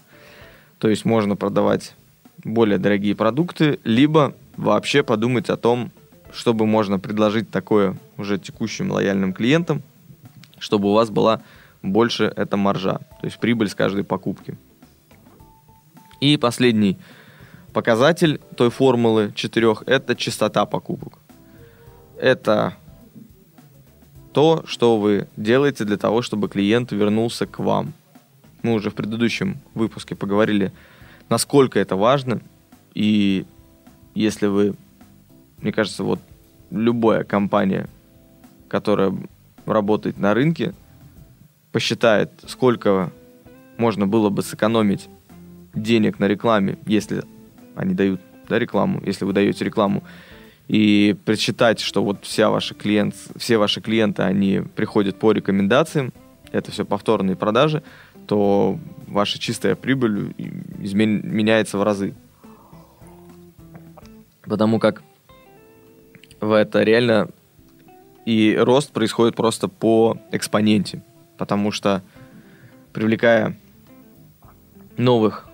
То 0.78 0.88
есть 0.88 1.04
можно 1.04 1.36
продавать 1.36 1.94
более 2.42 2.78
дорогие 2.78 3.14
продукты, 3.14 3.78
либо 3.84 4.34
вообще 4.56 5.02
подумать 5.02 5.50
о 5.50 5.56
том, 5.56 5.90
чтобы 6.32 6.66
можно 6.66 6.98
предложить 6.98 7.50
такое 7.50 7.96
уже 8.16 8.38
текущим 8.38 8.90
лояльным 8.90 9.32
клиентам, 9.32 9.82
чтобы 10.58 10.88
у 10.88 10.92
вас 10.92 11.10
была 11.10 11.42
больше 11.82 12.32
эта 12.36 12.56
маржа, 12.56 12.98
то 13.20 13.24
есть 13.24 13.38
прибыль 13.38 13.68
с 13.68 13.74
каждой 13.74 14.04
покупки. 14.04 14.56
И 16.20 16.36
последний 16.36 16.98
показатель 17.74 18.40
той 18.56 18.70
формулы 18.70 19.32
четырех– 19.34 19.82
это 19.86 20.16
частота 20.16 20.64
покупок. 20.64 21.18
Это 22.18 22.74
то, 24.32 24.64
что 24.66 24.98
вы 24.98 25.28
делаете 25.36 25.84
для 25.84 25.98
того, 25.98 26.22
чтобы 26.22 26.48
клиент 26.48 26.92
вернулся 26.92 27.46
к 27.46 27.58
вам. 27.58 27.92
Мы 28.62 28.72
уже 28.72 28.90
в 28.90 28.94
предыдущем 28.94 29.58
выпуске 29.74 30.14
поговорили, 30.14 30.72
насколько 31.28 31.78
это 31.78 31.96
важно. 31.96 32.40
И 32.94 33.44
если 34.14 34.46
вы 34.46 34.74
мне 35.64 35.72
кажется, 35.72 36.04
вот 36.04 36.20
любая 36.70 37.24
компания, 37.24 37.88
которая 38.68 39.16
работает 39.64 40.18
на 40.18 40.34
рынке, 40.34 40.74
посчитает, 41.72 42.30
сколько 42.46 43.10
можно 43.78 44.06
было 44.06 44.28
бы 44.28 44.42
сэкономить 44.42 45.08
денег 45.74 46.18
на 46.18 46.26
рекламе, 46.26 46.76
если 46.84 47.24
они 47.74 47.94
дают 47.94 48.20
да, 48.48 48.58
рекламу, 48.58 49.02
если 49.04 49.24
вы 49.24 49.32
даете 49.32 49.64
рекламу, 49.64 50.02
и 50.68 51.16
просчитать, 51.24 51.80
что 51.80 52.02
вот 52.02 52.24
вся 52.24 52.50
ваши 52.50 52.74
клиент, 52.74 53.14
все 53.36 53.58
ваши 53.58 53.80
клиенты, 53.80 54.22
они 54.22 54.62
приходят 54.74 55.18
по 55.18 55.32
рекомендациям, 55.32 56.12
это 56.52 56.70
все 56.70 56.84
повторные 56.84 57.36
продажи, 57.36 57.82
то 58.26 58.78
ваша 59.06 59.38
чистая 59.38 59.74
прибыль 59.74 60.34
измен... 60.80 61.20
меняется 61.24 61.78
в 61.78 61.82
разы. 61.82 62.14
Потому 64.42 64.78
как 64.78 65.02
в 66.40 66.52
это 66.52 66.82
реально 66.82 67.28
и 68.24 68.56
рост 68.58 68.92
происходит 68.92 69.36
просто 69.36 69.68
по 69.68 70.18
экспоненте. 70.30 71.02
Потому 71.36 71.72
что 71.72 72.02
привлекая 72.92 73.58
новых 74.96 75.48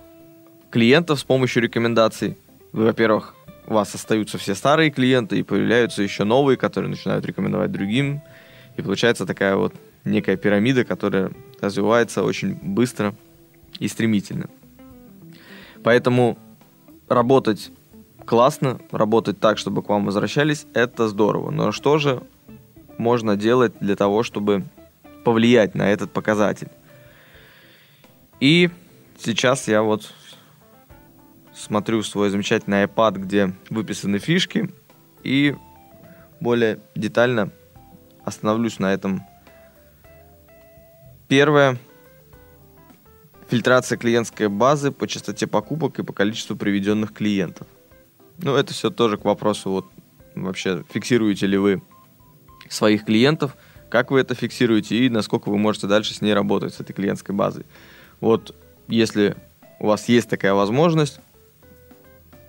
клиентов 0.71 1.21
с 1.21 1.25
помощью 1.25 1.63
рекомендаций, 1.63 2.39
вы, 2.73 2.85
во-первых, 2.85 3.35
у 3.67 3.75
вас 3.75 3.95
остаются 3.95 4.39
все 4.39 4.55
старые 4.55 4.91
клиенты, 4.91 5.39
и 5.39 5.43
появляются 5.43 6.03
еще 6.03 6.25
новые, 6.25 6.57
которые 6.57 6.91
начинают 6.91 7.25
рекомендовать 7.25 7.71
другим. 7.71 8.23
И 8.77 8.83
получается 8.83 9.27
такая 9.27 9.57
вот 9.57 9.75
некая 10.05 10.37
пирамида, 10.37 10.85
которая 10.85 11.31
развивается 11.61 12.23
очень 12.23 12.55
быстро 12.55 13.15
и 13.79 13.89
стремительно. 13.89 14.49
Поэтому 15.83 16.39
работать 17.09 17.71
классно, 18.25 18.81
работать 18.91 19.41
так, 19.41 19.59
чтобы 19.59 19.83
к 19.83 19.89
вам 19.89 20.07
возвращались, 20.07 20.67
это 20.75 21.09
здорово. 21.09 21.51
Но 21.51 21.73
что 21.73 21.99
же 21.99 22.23
можно 22.99 23.37
делать 23.37 23.73
для 23.81 23.97
того, 23.97 24.23
чтобы 24.23 24.65
повлиять 25.25 25.75
на 25.75 25.91
этот 25.91 26.13
показатель? 26.13 26.69
И 28.41 28.71
сейчас 29.19 29.69
я 29.69 29.83
вот 29.83 30.13
смотрю 31.55 32.03
свой 32.03 32.31
замечательный 32.31 32.85
iPad, 32.85 33.19
где 33.19 33.55
выписаны 33.69 34.19
фишки, 34.19 34.71
и 35.23 35.55
более 36.41 36.81
детально 36.95 37.51
остановлюсь 38.25 38.79
на 38.79 38.93
этом. 38.93 39.23
Первое. 41.29 41.79
Фильтрация 43.49 43.99
клиентской 43.99 44.49
базы 44.49 44.93
по 44.93 45.09
частоте 45.09 45.47
покупок 45.47 45.99
и 45.99 46.05
по 46.05 46.13
количеству 46.13 46.57
приведенных 46.57 47.13
клиентов. 47.13 47.67
Ну, 48.39 48.55
это 48.55 48.73
все 48.73 48.91
тоже 48.91 49.17
к 49.17 49.25
вопросу, 49.25 49.71
вот 49.71 49.87
вообще 50.35 50.85
фиксируете 50.89 51.47
ли 51.47 51.59
вы 51.59 51.83
своих 52.69 53.05
клиентов, 53.05 53.57
как 53.91 54.13
вы 54.13 54.21
это 54.21 54.35
фиксируете 54.35 54.97
и 54.97 55.09
насколько 55.09 55.51
вы 55.51 55.59
можете 55.59 55.89
дальше 55.89 56.15
с 56.15 56.21
ней 56.21 56.33
работать, 56.33 56.75
с 56.75 56.81
этой 56.81 56.93
клиентской 56.93 57.35
базой. 57.35 57.67
Вот 58.21 58.55
если 58.87 59.37
у 59.81 59.87
вас 59.87 60.09
есть 60.09 60.31
такая 60.31 60.55
возможность, 60.55 61.21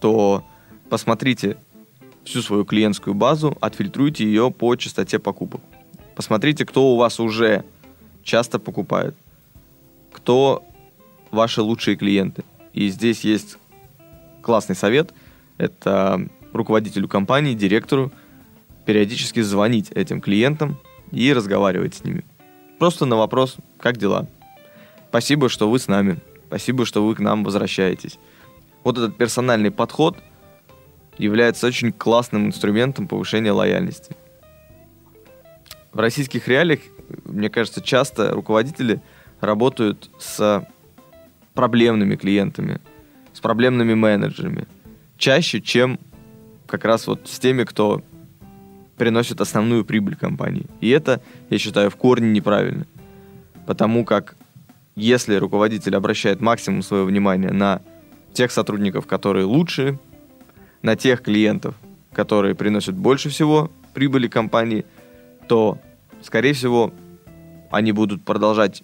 то 0.02 0.44
посмотрите 0.90 1.58
всю 2.26 2.42
свою 2.42 2.66
клиентскую 2.66 3.14
базу, 3.14 3.58
отфильтруйте 3.62 4.26
ее 4.26 4.52
по 4.52 4.76
частоте 4.76 5.20
покупок. 5.20 5.62
Посмотрите, 6.16 6.66
кто 6.66 6.94
у 6.94 6.98
вас 6.98 7.20
уже 7.20 7.64
часто 8.24 8.60
покупает, 8.60 9.16
кто 10.12 10.64
ваши 11.32 11.62
лучшие 11.62 11.96
клиенты. 11.96 12.44
И 12.74 12.90
здесь 12.90 13.22
есть 13.22 13.58
классный 14.42 14.76
совет. 14.76 15.14
Это 15.58 16.28
руководителю 16.52 17.08
компании, 17.08 17.54
директору 17.54 18.12
периодически 18.86 19.42
звонить 19.42 19.92
этим 19.92 20.20
клиентам 20.20 20.78
и 21.12 21.32
разговаривать 21.32 21.96
с 21.96 22.04
ними. 22.04 22.26
Просто 22.80 23.06
на 23.06 23.16
вопрос, 23.16 23.58
как 23.78 23.98
дела? 23.98 24.28
Спасибо, 25.10 25.50
что 25.50 25.70
вы 25.70 25.78
с 25.78 25.88
нами. 25.88 26.18
Спасибо, 26.48 26.86
что 26.86 27.06
вы 27.06 27.16
к 27.16 27.20
нам 27.20 27.44
возвращаетесь 27.44 28.18
вот 28.84 28.98
этот 28.98 29.18
персональный 29.18 29.72
подход 29.72 30.18
является 31.18 31.68
очень 31.68 31.92
классным 31.92 32.48
инструментом 32.48 33.08
повышения 33.08 33.52
лояльности. 33.52 34.16
В 35.92 36.00
российских 36.00 36.48
реалиях, 36.48 36.80
мне 37.26 37.50
кажется, 37.50 37.82
часто 37.82 38.32
руководители 38.32 39.02
работают 39.42 40.10
с 40.18 40.66
проблемными 41.54 42.16
клиентами, 42.16 42.80
с 43.34 43.40
проблемными 43.40 43.94
менеджерами. 43.94 44.68
Чаще, 45.18 45.62
чем 45.62 46.00
как 46.66 46.86
раз 46.86 47.08
вот 47.08 47.28
с 47.28 47.38
теми, 47.40 47.66
кто 47.66 48.02
приносит 48.98 49.42
основную 49.42 49.84
прибыль 49.84 50.16
компании. 50.16 50.68
И 50.80 50.90
это, 50.90 51.22
я 51.50 51.58
считаю, 51.58 51.90
в 51.90 51.96
корне 51.98 52.32
неправильно. 52.32 52.86
Потому 53.66 54.06
как 54.06 54.36
если 54.96 55.36
руководитель 55.36 55.96
обращает 55.96 56.42
максимум 56.42 56.82
своего 56.84 57.06
внимания 57.06 57.52
на 57.52 57.82
тех 58.34 58.52
сотрудников, 58.52 59.08
которые 59.08 59.46
лучше, 59.46 59.98
на 60.82 60.96
тех 60.96 61.22
клиентов, 61.22 61.76
которые 62.14 62.56
приносят 62.56 62.96
больше 62.96 63.30
всего 63.30 63.72
прибыли 63.94 64.28
компании, 64.28 64.86
то, 65.48 65.78
скорее 66.22 66.54
всего, 66.54 66.94
они 67.70 67.92
будут 67.92 68.24
продолжать 68.24 68.84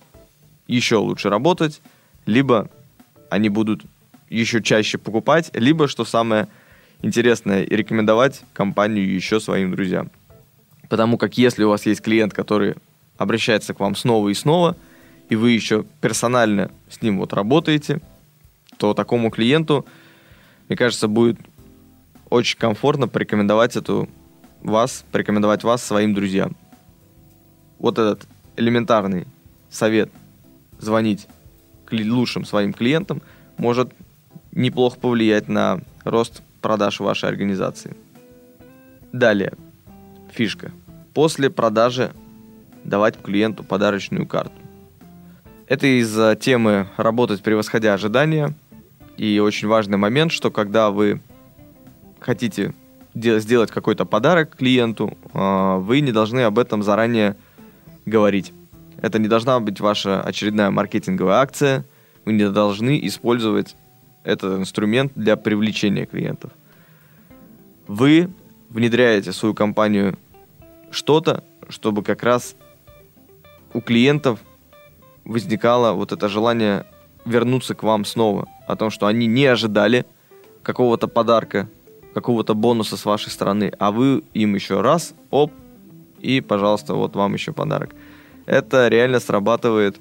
еще 0.68 0.98
лучше 0.98 1.30
работать, 1.30 1.82
либо 2.26 2.70
они 3.30 3.50
будут 3.50 3.84
еще 4.30 4.62
чаще 4.62 4.98
покупать, 4.98 5.50
либо, 5.54 5.88
что 5.88 6.04
самое 6.06 6.48
интересное, 7.02 7.66
рекомендовать 7.66 8.42
компанию 8.54 9.14
еще 9.14 9.40
своим 9.40 9.72
друзьям. 9.72 10.12
Потому 10.90 11.18
как 11.18 11.38
если 11.38 11.64
у 11.64 11.70
вас 11.70 11.86
есть 11.86 12.02
клиент, 12.02 12.34
который 12.34 12.76
обращается 13.18 13.74
к 13.74 13.80
вам 13.80 13.96
снова 13.96 14.30
и 14.30 14.34
снова, 14.34 14.76
и 15.30 15.36
вы 15.36 15.52
еще 15.52 15.86
персонально 16.02 16.72
с 16.90 17.02
ним 17.02 17.18
вот 17.18 17.34
работаете– 17.34 18.02
то 18.78 18.94
такому 18.94 19.30
клиенту, 19.30 19.86
мне 20.68 20.78
кажется, 20.78 21.08
будет 21.08 21.38
очень 22.30 22.58
комфортно 22.58 23.08
порекомендовать 23.08 23.76
эту 23.76 24.10
вас, 24.62 25.06
порекомендовать 25.12 25.64
вас 25.64 25.84
своим 25.84 26.14
друзьям. 26.14 26.56
Вот 27.80 28.00
этот 28.00 28.28
элементарный 28.56 29.28
совет 29.70 30.10
звонить 30.80 31.28
лучшим 31.92 32.44
своим 32.46 32.74
клиентам 32.74 33.22
может 33.58 33.94
неплохо 34.52 35.00
повлиять 35.00 35.48
на 35.48 35.82
рост 36.04 36.42
продаж 36.62 37.00
вашей 37.00 37.30
организации. 37.30 37.96
Далее. 39.14 39.54
Фишка. 40.32 40.72
После 41.14 41.50
продажи 41.50 42.12
давать 42.84 43.22
клиенту 43.22 43.64
подарочную 43.64 44.28
карту. 44.28 44.54
Это 45.68 45.88
из-за 46.00 46.36
темы 46.36 46.88
«Работать 46.98 47.42
превосходя 47.42 47.94
ожидания», 47.94 48.54
и 49.18 49.40
очень 49.40 49.68
важный 49.68 49.98
момент, 49.98 50.32
что 50.32 50.52
когда 50.52 50.92
вы 50.92 51.22
хотите 52.20 52.74
сделать 53.14 53.72
какой-то 53.72 54.06
подарок 54.06 54.56
клиенту, 54.56 55.18
а, 55.34 55.78
вы 55.78 56.02
не 56.02 56.12
должны 56.12 56.42
об 56.42 56.60
этом 56.60 56.84
заранее 56.84 57.36
говорить. 58.06 58.54
Это 59.02 59.20
не 59.20 59.28
должна 59.28 59.60
быть 59.60 59.80
ваша 59.80 60.22
очередная 60.22 60.72
маркетинговая 60.72 61.38
акция. 61.38 61.86
Вы 62.26 62.34
не 62.34 62.50
должны 62.50 63.00
использовать 63.08 63.76
этот 64.24 64.60
инструмент 64.60 65.14
для 65.16 65.36
привлечения 65.36 66.06
клиентов. 66.06 66.52
Вы 67.88 68.30
внедряете 68.70 69.32
в 69.32 69.36
свою 69.36 69.54
компанию 69.54 70.18
что-то, 70.92 71.44
чтобы 71.70 72.04
как 72.04 72.24
раз 72.24 72.56
у 73.74 73.82
клиентов 73.82 74.40
возникало 75.24 75.94
вот 75.94 76.12
это 76.12 76.28
желание 76.28 76.86
вернуться 77.28 77.76
к 77.76 77.84
вам 77.84 78.06
снова. 78.06 78.48
О 78.68 78.76
том, 78.76 78.90
что 78.90 79.08
они 79.08 79.28
не 79.28 79.46
ожидали 79.46 80.06
какого-то 80.64 81.08
подарка, 81.08 81.70
какого-то 82.14 82.56
бонуса 82.56 82.98
с 82.98 83.06
вашей 83.06 83.30
стороны, 83.30 83.72
а 83.80 83.92
вы 83.92 84.24
им 84.34 84.56
еще 84.56 84.82
раз, 84.82 85.14
оп, 85.30 85.52
и, 86.20 86.42
пожалуйста, 86.42 86.96
вот 86.96 87.16
вам 87.16 87.34
еще 87.34 87.54
подарок. 87.54 87.92
Это 88.46 88.88
реально 88.88 89.20
срабатывает 89.20 89.98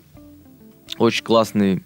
очень 0.98 1.24
классный 1.24 1.84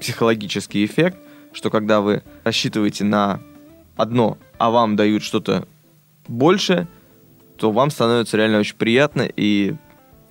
психологический 0.00 0.84
эффект, 0.84 1.18
что 1.52 1.70
когда 1.70 2.00
вы 2.00 2.22
рассчитываете 2.42 3.04
на 3.04 3.40
одно, 3.96 4.38
а 4.58 4.70
вам 4.70 4.96
дают 4.96 5.22
что-то 5.22 5.68
больше, 6.26 6.88
то 7.56 7.70
вам 7.70 7.90
становится 7.90 8.36
реально 8.36 8.58
очень 8.60 8.76
приятно, 8.76 9.22
и 9.22 9.74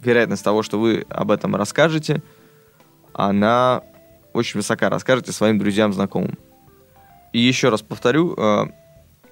вероятность 0.02 0.44
того, 0.44 0.64
что 0.64 0.80
вы 0.80 1.06
об 1.10 1.32
этом 1.32 1.56
расскажете, 1.56 2.24
она 3.14 3.84
очень 4.34 4.60
высока. 4.60 4.90
Расскажите 4.90 5.32
своим 5.32 5.60
друзьям, 5.60 5.94
знакомым. 5.94 6.38
И 7.34 7.40
еще 7.40 7.70
раз 7.70 7.82
повторю, 7.82 8.36
э, 8.36 8.66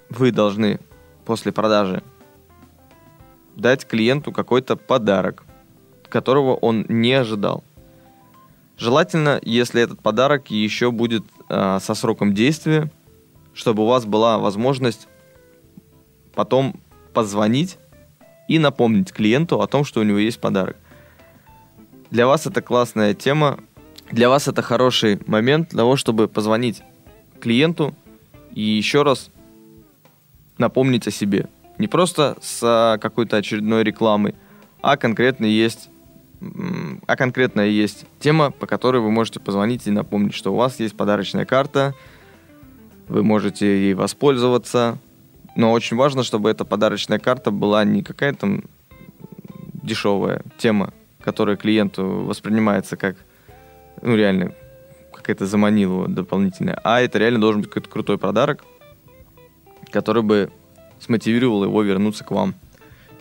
вы 0.10 0.32
должны 0.32 0.80
после 1.26 1.52
продажи 1.52 2.04
дать 3.56 3.88
клиенту 3.88 4.32
какой-то 4.32 4.76
подарок, 4.76 5.44
которого 6.10 6.56
он 6.56 6.86
не 6.88 7.14
ожидал. 7.14 7.64
Желательно, 8.78 9.40
если 9.42 9.82
этот 9.82 10.02
подарок 10.02 10.52
еще 10.52 10.92
будет 10.92 11.24
э, 11.50 11.80
со 11.82 11.96
сроком 11.96 12.34
действия, 12.34 12.92
чтобы 13.54 13.84
у 13.84 13.88
вас 13.88 14.06
была 14.06 14.38
возможность 14.38 15.08
потом 16.36 16.80
позвонить 17.14 17.80
и 18.48 18.60
напомнить 18.60 19.12
клиенту 19.12 19.60
о 19.62 19.68
том, 19.68 19.84
что 19.84 20.02
у 20.02 20.04
него 20.04 20.20
есть 20.20 20.40
подарок. 20.40 20.78
Для 22.12 22.28
вас 22.28 22.46
это 22.46 22.62
классная 22.62 23.16
тема, 23.16 23.60
для 24.12 24.30
вас 24.30 24.48
это 24.48 24.62
хороший 24.62 25.20
момент 25.28 25.70
для 25.70 25.80
того, 25.80 25.96
чтобы 25.96 26.28
позвонить 26.28 26.82
клиенту 27.40 27.94
и 28.54 28.62
еще 28.62 29.04
раз 29.04 29.30
напомнить 30.58 31.08
о 31.08 31.12
себе. 31.12 31.48
Не 31.78 31.88
просто 31.88 32.38
с 32.42 32.60
а, 32.64 32.98
какой-то 32.98 33.38
очередной 33.38 33.84
рекламой, 33.84 34.36
а 34.82 34.98
конкретно 34.98 35.46
есть 35.46 35.90
а 37.08 37.16
конкретно 37.16 37.62
есть 37.62 38.06
тема, 38.20 38.52
по 38.52 38.68
которой 38.68 39.02
вы 39.02 39.10
можете 39.10 39.40
позвонить 39.40 39.88
и 39.88 39.92
напомнить, 39.92 40.36
что 40.36 40.54
у 40.54 40.56
вас 40.56 40.80
есть 40.80 40.96
подарочная 40.96 41.46
карта, 41.46 41.96
вы 43.08 43.24
можете 43.24 43.66
ей 43.66 43.94
воспользоваться, 43.96 45.00
но 45.56 45.72
очень 45.72 45.98
важно, 45.98 46.22
чтобы 46.22 46.52
эта 46.52 46.64
подарочная 46.64 47.18
карта 47.18 47.50
была 47.50 47.84
не 47.86 48.04
какая-то 48.04 48.62
дешевая 49.82 50.44
тема, 50.60 50.94
которая 51.22 51.56
клиенту 51.56 52.06
воспринимается 52.06 52.98
как, 52.98 53.16
ну, 54.02 54.16
реально, 54.16 54.54
какая-то 55.14 55.46
заманила 55.46 56.08
дополнительная, 56.08 56.80
а 56.84 57.02
это 57.02 57.20
реально 57.20 57.42
должен 57.42 57.62
быть 57.62 57.70
какой-то 57.70 57.90
крутой 57.90 58.18
подарок, 58.18 58.64
который 59.92 60.24
бы 60.24 60.52
смотивировал 61.00 61.64
его 61.64 61.82
вернуться 61.84 62.24
к 62.24 62.32
вам 62.32 62.56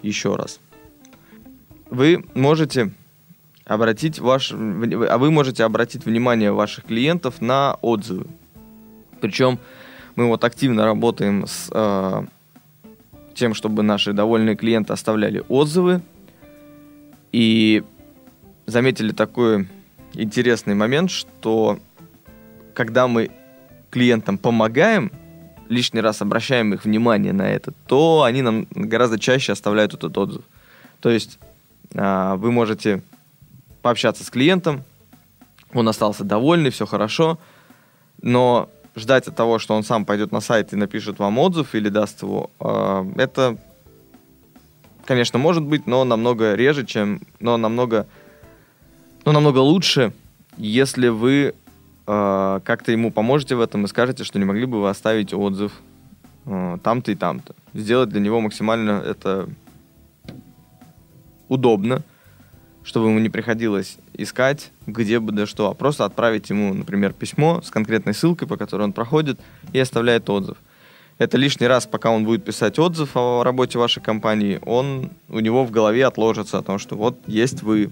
еще 0.03 0.37
раз. 0.37 0.61
Вы 1.91 2.25
можете 2.35 2.93
обратить 3.65 4.19
ваш, 4.19 4.53
а 4.53 5.19
вы 5.19 5.31
можете 5.31 5.65
обратить 5.65 6.05
внимание 6.05 6.53
ваших 6.53 6.85
клиентов 6.85 7.41
на 7.41 7.77
отзывы. 7.81 8.27
Причем 9.21 9.59
мы 10.15 10.27
вот 10.27 10.45
активно 10.45 10.85
работаем 10.85 11.47
с 11.47 11.69
э, 11.73 12.25
тем, 13.35 13.55
чтобы 13.55 13.83
наши 13.83 14.13
довольные 14.13 14.57
клиенты 14.57 14.93
оставляли 14.93 15.43
отзывы. 15.49 16.01
И 17.33 17.85
заметили 18.67 19.13
такой 19.13 19.69
интересный 20.17 20.75
момент, 20.75 21.11
что 21.11 21.79
когда 22.75 23.07
мы 23.09 23.31
клиентам 23.91 24.39
помогаем, 24.39 25.11
лишний 25.69 26.01
раз 26.01 26.23
обращаем 26.23 26.75
их 26.75 26.85
внимание 26.85 27.33
на 27.33 27.49
это, 27.49 27.73
то 27.87 28.23
они 28.23 28.43
нам 28.43 28.67
гораздо 28.71 29.19
чаще 29.19 29.53
оставляют 29.53 29.95
этот 29.95 30.17
отзыв. 30.17 30.43
То 31.01 31.11
есть 31.11 31.39
э, 31.95 32.35
вы 32.37 32.53
можете 32.53 33.03
пообщаться 33.83 34.25
с 34.25 34.31
клиентом, 34.31 34.85
он 35.73 35.89
остался 35.89 36.25
довольный, 36.25 36.71
все 36.71 36.87
хорошо, 36.87 37.39
но 38.23 38.69
ждать 38.95 39.29
от 39.29 39.37
того, 39.37 39.59
что 39.59 39.75
он 39.75 39.83
сам 39.83 40.05
пойдет 40.05 40.33
на 40.33 40.41
сайт 40.41 40.73
и 40.73 40.77
напишет 40.77 41.19
вам 41.19 41.39
отзыв 41.39 41.75
или 41.75 41.89
даст 41.89 42.23
его, 42.23 42.51
э, 42.61 43.13
это, 43.17 43.57
конечно, 45.05 45.39
может 45.39 45.63
быть, 45.63 45.87
но 45.87 46.05
намного 46.05 46.55
реже, 46.55 46.85
чем, 46.87 47.21
но 47.41 47.57
намного, 47.57 48.07
но 49.27 49.33
намного 49.33 49.59
лучше, 49.59 50.13
если 50.57 51.09
вы 51.09 51.55
э, 52.07 52.61
как-то 52.65 52.93
ему 52.93 53.11
поможете 53.11 53.57
в 53.57 53.61
этом 53.61 53.85
и 53.85 53.89
скажете, 53.89 54.23
что 54.23 54.39
не 54.39 54.45
могли 54.45 54.67
бы 54.67 54.81
вы 54.81 54.89
оставить 54.89 55.35
отзыв 55.35 55.73
э, 56.47 56.79
там-то 56.83 57.11
и 57.11 57.17
там-то. 57.17 57.57
Сделать 57.75 58.09
для 58.09 58.21
него 58.21 58.41
максимально 58.41 59.03
это 59.05 59.49
удобно, 61.49 62.03
чтобы 62.85 63.09
ему 63.09 63.19
не 63.19 63.29
приходилось 63.29 63.99
искать, 64.15 64.71
где 64.87 65.19
бы 65.19 65.33
да 65.33 65.45
что, 65.45 65.71
а 65.71 65.75
просто 65.75 66.05
отправить 66.05 66.49
ему, 66.51 66.73
например, 66.73 67.13
письмо 67.13 67.61
с 67.63 67.71
конкретной 67.71 68.15
ссылкой, 68.15 68.47
по 68.47 68.57
которой 68.57 68.83
он 68.83 68.93
проходит, 68.93 69.41
и 69.73 69.81
оставляет 69.81 70.31
отзыв. 70.31 70.57
Это 71.19 71.39
лишний 71.39 71.67
раз, 71.67 71.87
пока 71.87 72.11
он 72.11 72.25
будет 72.25 72.45
писать 72.45 72.79
отзыв 72.79 73.17
о 73.17 73.43
работе 73.43 73.79
вашей 73.79 74.03
компании, 74.03 74.61
он 74.65 75.11
у 75.29 75.41
него 75.41 75.65
в 75.65 75.71
голове 75.73 76.07
отложится 76.07 76.59
о 76.59 76.63
том, 76.63 76.79
что 76.79 76.95
вот 76.95 77.19
есть 77.27 77.63
вы, 77.63 77.91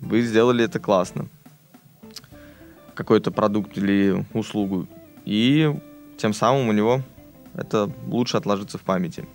вы 0.00 0.22
сделали 0.22 0.64
это 0.64 0.78
классно, 0.78 1.28
какой-то 2.94 3.30
продукт 3.30 3.76
или 3.78 4.24
услугу, 4.32 4.86
и 5.24 5.74
тем 6.16 6.32
самым 6.32 6.68
у 6.68 6.72
него 6.72 7.02
это 7.54 7.90
лучше 8.06 8.36
отложится 8.36 8.78
в 8.78 8.82
памяти. 8.82 9.26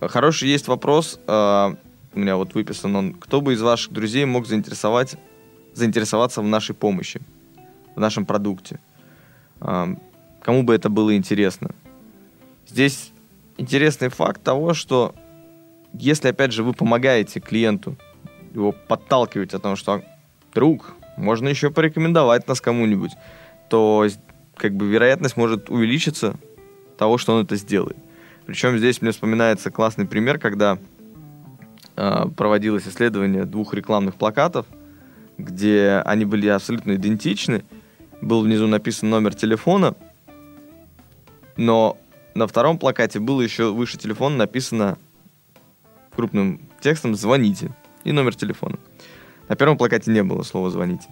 Хороший 0.00 0.48
есть 0.48 0.68
вопрос, 0.68 1.20
а, 1.26 1.76
у 2.14 2.18
меня 2.18 2.36
вот 2.36 2.54
выписан 2.54 2.94
он, 2.96 3.14
кто 3.14 3.40
бы 3.40 3.54
из 3.54 3.62
ваших 3.62 3.92
друзей 3.92 4.24
мог 4.24 4.46
заинтересовать, 4.46 5.16
заинтересоваться 5.74 6.42
в 6.42 6.46
нашей 6.46 6.74
помощи, 6.74 7.20
в 7.94 8.00
нашем 8.00 8.26
продукте? 8.26 8.80
Кому 9.60 10.64
бы 10.64 10.74
это 10.74 10.88
было 10.88 11.16
интересно? 11.16 11.70
Здесь 12.68 13.12
интересный 13.56 14.08
факт 14.08 14.42
того, 14.42 14.74
что 14.74 15.14
если, 15.92 16.28
опять 16.28 16.52
же, 16.52 16.64
вы 16.64 16.72
помогаете 16.72 17.38
клиенту, 17.38 17.96
его 18.52 18.72
подталкиваете 18.72 19.56
о 19.56 19.60
том, 19.60 19.76
что 19.76 20.02
друг, 20.54 20.94
можно 21.16 21.48
еще 21.48 21.70
порекомендовать 21.70 22.48
нас 22.48 22.60
кому-нибудь, 22.60 23.12
то 23.68 24.06
как 24.56 24.74
бы 24.74 24.86
вероятность 24.86 25.36
может 25.36 25.70
увеличиться 25.70 26.36
того, 26.98 27.18
что 27.18 27.34
он 27.34 27.44
это 27.44 27.56
сделает. 27.56 27.96
Причем 28.46 28.78
здесь 28.78 29.02
мне 29.02 29.12
вспоминается 29.12 29.70
классный 29.70 30.06
пример, 30.06 30.38
когда 30.38 30.78
Э, 31.94 32.24
проводилось 32.36 32.88
исследование 32.88 33.44
двух 33.44 33.74
рекламных 33.74 34.14
плакатов, 34.14 34.66
где 35.36 36.02
они 36.06 36.24
были 36.24 36.48
абсолютно 36.48 36.94
идентичны. 36.94 37.64
Был 38.20 38.42
внизу 38.42 38.66
написан 38.66 39.10
номер 39.10 39.34
телефона, 39.34 39.94
но 41.56 41.98
на 42.34 42.46
втором 42.46 42.78
плакате 42.78 43.18
было 43.18 43.42
еще 43.42 43.72
выше 43.72 43.98
телефона 43.98 44.36
написано 44.36 44.96
крупным 46.14 46.60
текстом 46.80 47.14
«Звоните» 47.14 47.74
и 48.04 48.12
номер 48.12 48.34
телефона. 48.34 48.78
На 49.48 49.56
первом 49.56 49.76
плакате 49.76 50.10
не 50.10 50.22
было 50.22 50.42
слова 50.42 50.70
«звоните». 50.70 51.08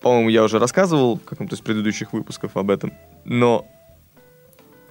По-моему, 0.00 0.30
я 0.30 0.42
уже 0.42 0.58
рассказывал 0.58 1.16
в 1.16 1.24
каком-то 1.24 1.54
из 1.54 1.60
предыдущих 1.60 2.12
выпусков 2.12 2.56
об 2.56 2.70
этом, 2.70 2.92
но 3.24 3.66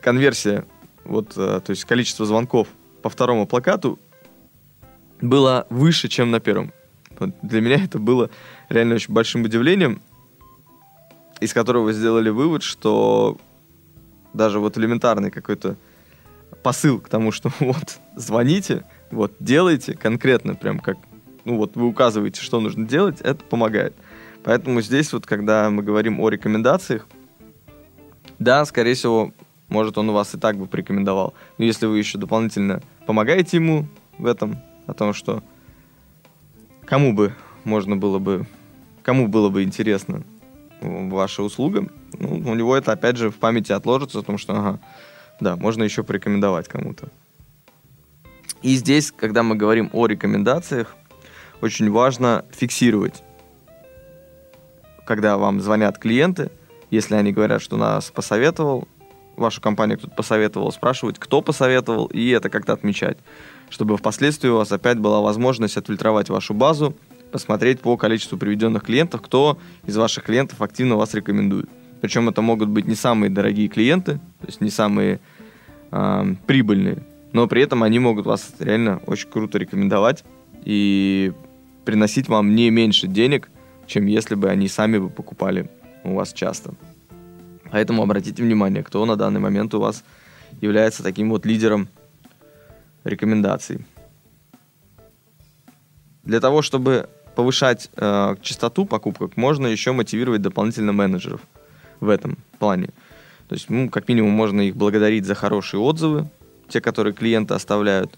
конверсия, 0.02 0.66
вот, 1.04 1.34
э, 1.36 1.60
то 1.60 1.70
есть 1.70 1.84
количество 1.84 2.26
звонков 2.26 2.70
по 3.02 3.10
второму 3.10 3.46
плакату 3.46 4.00
было 5.20 5.68
выше, 5.70 6.08
чем 6.08 6.32
на 6.32 6.40
первом. 6.40 6.72
Для 7.42 7.62
меня 7.62 7.84
это 7.84 8.00
было 8.00 8.30
реально 8.70 8.96
очень 8.96 9.14
большим 9.14 9.44
удивлением, 9.44 10.02
из 11.40 11.54
которого 11.54 11.92
сделали 11.92 12.30
вывод, 12.30 12.64
что 12.64 13.38
даже 14.34 14.60
вот 14.60 14.78
элементарный 14.78 15.30
какой-то 15.30 15.76
посыл 16.64 17.00
к 17.00 17.10
тому, 17.10 17.32
что 17.32 17.52
вот 17.60 18.00
звоните, 18.16 18.86
вот 19.12 19.34
делайте 19.40 19.96
конкретно, 19.96 20.56
прям 20.56 20.80
как, 20.80 20.98
ну 21.46 21.58
вот 21.58 21.76
вы 21.76 21.88
указываете, 21.88 22.42
что 22.42 22.60
нужно 22.60 22.88
делать, 22.88 23.22
это 23.22 23.44
помогает. 23.44 23.96
Поэтому 24.44 24.82
здесь 24.82 25.14
вот, 25.14 25.26
когда 25.26 25.70
мы 25.70 25.84
говорим 25.84 26.20
о 26.20 26.30
рекомендациях, 26.30 27.08
да, 28.40 28.66
скорее 28.66 28.96
всего, 28.96 29.34
может, 29.70 29.98
он 29.98 30.10
у 30.10 30.14
вас 30.14 30.34
и 30.34 30.38
так 30.38 30.58
бы 30.58 30.66
порекомендовал. 30.66 31.34
Но 31.58 31.66
если 31.66 31.86
вы 31.86 31.98
еще 31.98 32.18
дополнительно 32.18 32.82
помогаете 33.06 33.58
ему 33.58 33.88
в 34.18 34.26
этом, 34.26 34.58
о 34.88 34.94
том, 34.94 35.14
что 35.14 35.44
кому 36.86 37.14
бы 37.14 37.34
можно 37.64 37.96
было 37.96 38.20
бы, 38.20 38.46
кому 39.04 39.28
было 39.28 39.50
бы 39.50 39.64
интересно 39.64 40.24
ваша 40.82 41.44
услуга, 41.44 41.88
ну, 42.18 42.52
у 42.52 42.56
него 42.56 42.76
это 42.76 42.92
опять 42.92 43.18
же 43.18 43.30
в 43.30 43.36
памяти 43.36 43.72
отложится 43.72 44.20
о 44.20 44.24
том, 44.24 44.38
что, 44.38 44.54
ага, 44.54 44.80
да, 45.40 45.56
можно 45.56 45.84
еще 45.84 46.04
порекомендовать 46.04 46.68
кому-то. 46.68 47.10
И 48.62 48.76
здесь, 48.76 49.12
когда 49.12 49.44
мы 49.44 49.56
говорим 49.56 49.90
о 49.94 50.06
рекомендациях, 50.06 50.96
очень 51.62 51.90
важно 51.92 52.46
фиксировать, 52.52 53.24
когда 55.06 55.38
вам 55.38 55.62
звонят 55.62 55.98
клиенты, 55.98 56.52
если 56.90 57.16
они 57.16 57.32
говорят, 57.32 57.62
что 57.62 57.78
нас 57.78 58.12
посоветовал, 58.12 58.88
вашу 59.36 59.62
компанию 59.62 59.98
кто-то 59.98 60.14
посоветовал, 60.14 60.72
спрашивать, 60.72 61.18
кто 61.20 61.42
посоветовал, 61.42 62.08
и 62.08 62.30
это 62.30 62.50
как-то 62.50 62.74
отмечать 62.74 63.18
чтобы 63.72 63.98
впоследствии 63.98 64.50
у 64.50 64.58
вас 64.58 64.72
опять 64.72 65.00
была 65.00 65.22
возможность 65.22 65.78
отфильтровать 65.78 66.30
вашу 66.30 66.54
базу, 66.54 66.94
посмотреть 67.32 67.80
по 67.80 67.98
количеству 67.98 68.38
приведенных 68.38 68.84
клиентов, 68.84 69.22
кто 69.22 69.58
из 69.88 69.96
ваших 69.96 70.26
клиентов 70.26 70.62
активно 70.62 70.98
вас 70.98 71.14
рекомендует. 71.14 71.70
Причем 72.02 72.28
это 72.28 72.42
могут 72.42 72.68
быть 72.68 72.86
не 72.86 72.96
самые 72.96 73.30
дорогие 73.30 73.70
клиенты, 73.70 74.16
то 74.42 74.48
есть 74.48 74.60
не 74.60 74.70
самые 74.70 75.22
э, 75.92 76.36
прибыльные, 76.46 77.04
но 77.34 77.48
при 77.48 77.62
этом 77.62 77.84
они 77.84 78.00
могут 78.00 78.26
вас 78.26 78.54
реально 78.60 79.02
очень 79.06 79.30
круто 79.30 79.58
рекомендовать 79.58 80.24
и 80.64 81.34
приносить 81.86 82.28
вам 82.28 82.56
не 82.56 82.70
меньше 82.70 83.08
денег, 83.08 83.50
чем 83.88 84.06
если 84.06 84.36
бы 84.36 84.50
они 84.50 84.68
сами 84.68 84.98
бы 84.98 85.10
покупали 85.10 85.70
у 86.04 86.16
вас 86.16 86.34
часто. 86.34 86.74
Поэтому 87.72 88.04
обратите 88.04 88.44
внимание, 88.44 88.84
кто 88.84 89.06
на 89.06 89.16
данный 89.16 89.40
момент 89.40 89.74
у 89.74 89.80
вас 89.80 90.04
является 90.60 91.04
таким 91.04 91.30
вот 91.30 91.46
лидером 91.46 91.88
рекомендаций. 93.04 93.86
Для 96.24 96.40
того, 96.40 96.62
чтобы 96.62 97.10
повышать 97.36 97.90
э, 97.96 98.36
частоту 98.42 98.86
покупок, 98.86 99.38
можно 99.38 99.68
еще 99.68 99.94
мотивировать 99.94 100.42
дополнительно 100.42 100.92
менеджеров 100.92 101.42
в 102.00 102.10
этом 102.10 102.38
плане. 102.60 102.90
То 103.48 103.56
есть, 103.56 103.70
ну, 103.70 103.90
как 103.90 104.08
минимум, 104.08 104.32
можно 104.32 104.62
их 104.62 104.76
благодарить 104.76 105.26
за 105.26 105.34
хорошие 105.34 105.80
отзывы, 105.80 106.30
те, 106.72 106.82
которые 106.82 107.14
клиенты 107.14 107.54
оставляют, 107.54 108.18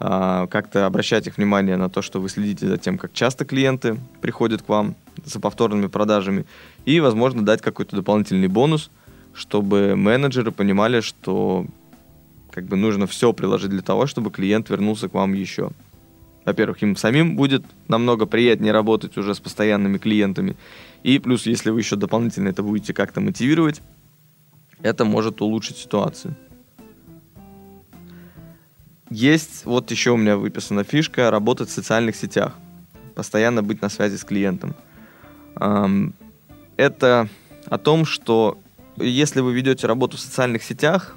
э, 0.00 0.46
как-то 0.50 0.86
обращать 0.86 1.26
их 1.26 1.36
внимание 1.36 1.76
на 1.76 1.88
то, 1.88 2.02
что 2.02 2.20
вы 2.20 2.28
следите 2.28 2.68
за 2.68 2.76
тем, 2.76 2.98
как 2.98 3.12
часто 3.12 3.44
клиенты 3.44 3.98
приходят 4.20 4.62
к 4.62 4.68
вам 4.68 4.94
за 5.24 5.40
повторными 5.40 5.86
продажами. 5.86 6.44
И, 6.84 7.00
возможно, 7.00 7.44
дать 7.44 7.62
какой-то 7.62 7.96
дополнительный 7.96 8.48
бонус, 8.48 8.90
чтобы 9.34 9.96
менеджеры 9.96 10.52
понимали, 10.52 11.00
что 11.00 11.66
как 12.50 12.64
бы 12.64 12.76
нужно 12.76 13.06
все 13.06 13.32
приложить 13.32 13.70
для 13.70 13.82
того, 13.82 14.06
чтобы 14.06 14.30
клиент 14.30 14.70
вернулся 14.70 15.08
к 15.08 15.14
вам 15.14 15.34
еще. 15.34 15.70
Во-первых, 16.46 16.82
им 16.82 16.96
самим 16.96 17.36
будет 17.36 17.64
намного 17.88 18.24
приятнее 18.24 18.72
работать 18.72 19.18
уже 19.18 19.34
с 19.34 19.40
постоянными 19.40 19.98
клиентами. 19.98 20.56
И 21.02 21.18
плюс, 21.18 21.44
если 21.46 21.70
вы 21.70 21.80
еще 21.80 21.96
дополнительно 21.96 22.48
это 22.48 22.62
будете 22.62 22.94
как-то 22.94 23.20
мотивировать, 23.20 23.82
это 24.80 25.04
может 25.04 25.42
улучшить 25.42 25.76
ситуацию. 25.76 26.36
Есть, 29.10 29.64
вот 29.64 29.90
еще 29.90 30.10
у 30.10 30.16
меня 30.16 30.36
выписана 30.36 30.84
фишка, 30.84 31.30
работать 31.30 31.68
в 31.68 31.72
социальных 31.72 32.16
сетях. 32.16 32.54
Постоянно 33.14 33.62
быть 33.62 33.80
на 33.80 33.88
связи 33.88 34.16
с 34.16 34.24
клиентом. 34.24 34.74
Это 36.76 37.28
о 37.66 37.78
том, 37.78 38.04
что 38.04 38.58
если 38.96 39.40
вы 39.40 39.54
ведете 39.54 39.86
работу 39.86 40.16
в 40.16 40.20
социальных 40.20 40.62
сетях, 40.62 41.16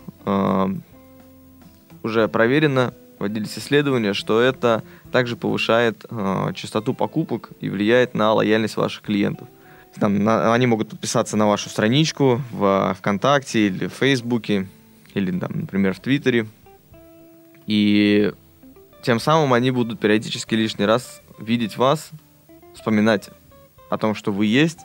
уже 2.03 2.27
проверено, 2.27 2.93
водились 3.19 3.57
исследования, 3.57 4.13
что 4.13 4.39
это 4.39 4.83
также 5.11 5.35
повышает 5.35 6.05
э, 6.09 6.53
частоту 6.55 6.93
покупок 6.93 7.49
и 7.59 7.69
влияет 7.69 8.13
на 8.13 8.31
лояльность 8.31 8.77
ваших 8.77 9.01
клиентов. 9.01 9.49
Там, 9.95 10.23
на, 10.23 10.53
они 10.53 10.67
могут 10.67 10.89
подписаться 10.89 11.35
на 11.35 11.45
вашу 11.45 11.69
страничку 11.69 12.41
в 12.51 12.95
ВКонтакте 12.97 13.67
или 13.67 13.87
в 13.87 13.93
Фейсбуке, 13.93 14.69
или, 15.13 15.37
там, 15.37 15.51
например, 15.53 15.93
в 15.93 15.99
Твиттере. 15.99 16.47
И 17.69 18.33
тем 19.01 19.19
самым 19.19 19.53
они 19.53 19.71
будут 19.71 19.99
периодически 19.99 20.55
лишний 20.55 20.85
раз 20.85 21.21
видеть 21.37 21.77
вас, 21.77 22.09
вспоминать 22.73 23.29
о 23.89 23.97
том, 23.97 24.15
что 24.15 24.31
вы 24.31 24.47
есть, 24.47 24.79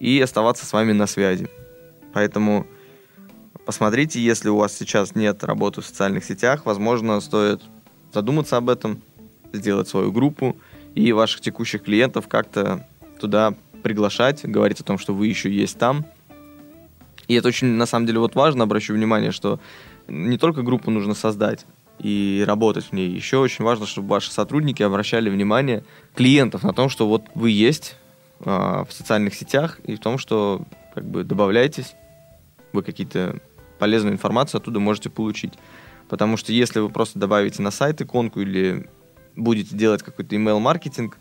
и 0.00 0.20
оставаться 0.20 0.66
с 0.66 0.72
вами 0.72 0.92
на 0.92 1.06
связи. 1.06 1.48
Поэтому 2.12 2.66
Посмотрите, 3.64 4.20
если 4.20 4.50
у 4.50 4.56
вас 4.56 4.76
сейчас 4.76 5.14
нет 5.14 5.42
работы 5.42 5.80
в 5.80 5.86
социальных 5.86 6.24
сетях, 6.24 6.66
возможно, 6.66 7.18
стоит 7.20 7.62
задуматься 8.12 8.58
об 8.58 8.68
этом, 8.68 9.00
сделать 9.54 9.88
свою 9.88 10.12
группу 10.12 10.56
и 10.94 11.12
ваших 11.12 11.40
текущих 11.40 11.82
клиентов 11.82 12.28
как-то 12.28 12.86
туда 13.18 13.54
приглашать, 13.82 14.44
говорить 14.44 14.80
о 14.80 14.84
том, 14.84 14.98
что 14.98 15.14
вы 15.14 15.28
еще 15.28 15.50
есть 15.50 15.78
там. 15.78 16.04
И 17.26 17.34
это 17.34 17.48
очень, 17.48 17.68
на 17.68 17.86
самом 17.86 18.04
деле, 18.04 18.18
вот 18.18 18.34
важно, 18.34 18.64
обращу 18.64 18.92
внимание, 18.92 19.30
что 19.30 19.58
не 20.08 20.36
только 20.36 20.62
группу 20.62 20.90
нужно 20.90 21.14
создать 21.14 21.64
и 21.98 22.44
работать 22.46 22.86
в 22.86 22.92
ней, 22.92 23.08
еще 23.08 23.38
очень 23.38 23.64
важно, 23.64 23.86
чтобы 23.86 24.08
ваши 24.08 24.30
сотрудники 24.30 24.82
обращали 24.82 25.30
внимание 25.30 25.84
клиентов 26.14 26.62
на 26.62 26.72
том, 26.72 26.88
что 26.88 27.08
вот 27.08 27.24
вы 27.34 27.50
есть 27.50 27.96
э, 28.40 28.84
в 28.88 28.92
социальных 28.92 29.34
сетях 29.34 29.80
и 29.84 29.96
в 29.96 30.00
том, 30.00 30.18
что 30.18 30.62
как 30.94 31.04
бы 31.04 31.24
добавляйтесь, 31.24 31.94
вы 32.72 32.82
какие-то 32.82 33.40
полезную 33.78 34.14
информацию 34.14 34.60
оттуда 34.60 34.80
можете 34.80 35.10
получить. 35.10 35.54
Потому 36.08 36.36
что 36.36 36.52
если 36.52 36.80
вы 36.80 36.90
просто 36.90 37.18
добавите 37.18 37.62
на 37.62 37.70
сайт 37.70 38.00
иконку 38.00 38.40
или 38.40 38.88
будете 39.36 39.76
делать 39.76 40.02
какой-то 40.02 40.36
email-маркетинг, 40.36 41.16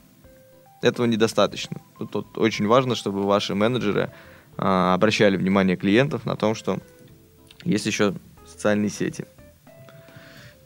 этого 0.82 1.06
недостаточно. 1.06 1.78
Тут, 1.98 2.12
тут 2.12 2.38
очень 2.38 2.68
важно, 2.68 2.96
чтобы 2.96 3.24
ваши 3.24 3.56
менеджеры 3.56 4.12
а, 4.58 4.94
обращали 4.94 5.38
внимание 5.38 5.78
клиентов 5.78 6.26
на 6.26 6.36
том, 6.36 6.56
что 6.56 6.80
есть 7.64 7.86
еще 7.86 8.14
социальные 8.46 8.90
сети. 8.90 9.26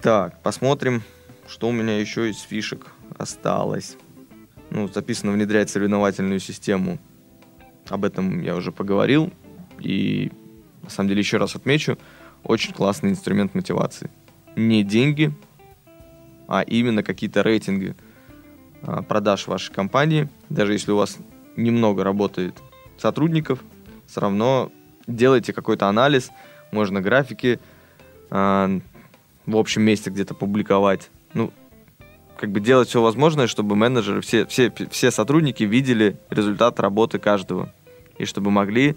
Так, 0.01 0.39
посмотрим, 0.43 1.01
что 1.47 1.69
у 1.69 1.71
меня 1.71 1.99
еще 1.99 2.29
из 2.29 2.39
фишек 2.41 2.85
осталось. 3.17 3.97
Ну, 4.69 4.87
записано 4.87 5.31
внедрять 5.31 5.71
соревновательную 5.71 6.39
систему. 6.39 6.99
Об 7.89 8.05
этом 8.05 8.41
я 8.41 8.55
уже 8.55 8.71
поговорил. 8.71 9.33
И 9.79 10.31
на 10.83 10.89
самом 10.89 11.09
деле, 11.09 11.21
еще 11.21 11.37
раз 11.37 11.55
отмечу, 11.55 11.97
очень 12.43 12.73
классный 12.73 13.09
инструмент 13.09 13.55
мотивации. 13.55 14.11
Не 14.55 14.83
деньги, 14.83 15.33
а 16.47 16.61
именно 16.61 17.01
какие-то 17.01 17.41
рейтинги 17.41 17.95
а, 18.83 19.01
продаж 19.01 19.47
вашей 19.47 19.73
компании. 19.73 20.29
Даже 20.49 20.73
если 20.73 20.91
у 20.91 20.97
вас 20.97 21.17
немного 21.55 22.03
работает 22.03 22.55
сотрудников, 22.97 23.63
все 24.05 24.21
равно 24.21 24.71
делайте 25.07 25.53
какой-то 25.53 25.87
анализ, 25.87 26.29
можно 26.71 27.01
графики 27.01 27.59
э, 28.29 28.79
в 29.47 29.57
общем 29.57 29.81
месте 29.81 30.11
где-то 30.11 30.35
публиковать. 30.35 31.09
Ну, 31.33 31.51
как 32.37 32.51
бы 32.51 32.59
делать 32.59 32.89
все 32.89 33.01
возможное, 33.01 33.47
чтобы 33.47 33.75
менеджеры, 33.75 34.21
все, 34.21 34.45
все, 34.45 34.71
все 34.91 35.09
сотрудники 35.09 35.63
видели 35.63 36.17
результат 36.29 36.79
работы 36.79 37.17
каждого. 37.17 37.73
И 38.17 38.25
чтобы 38.25 38.51
могли 38.51 38.95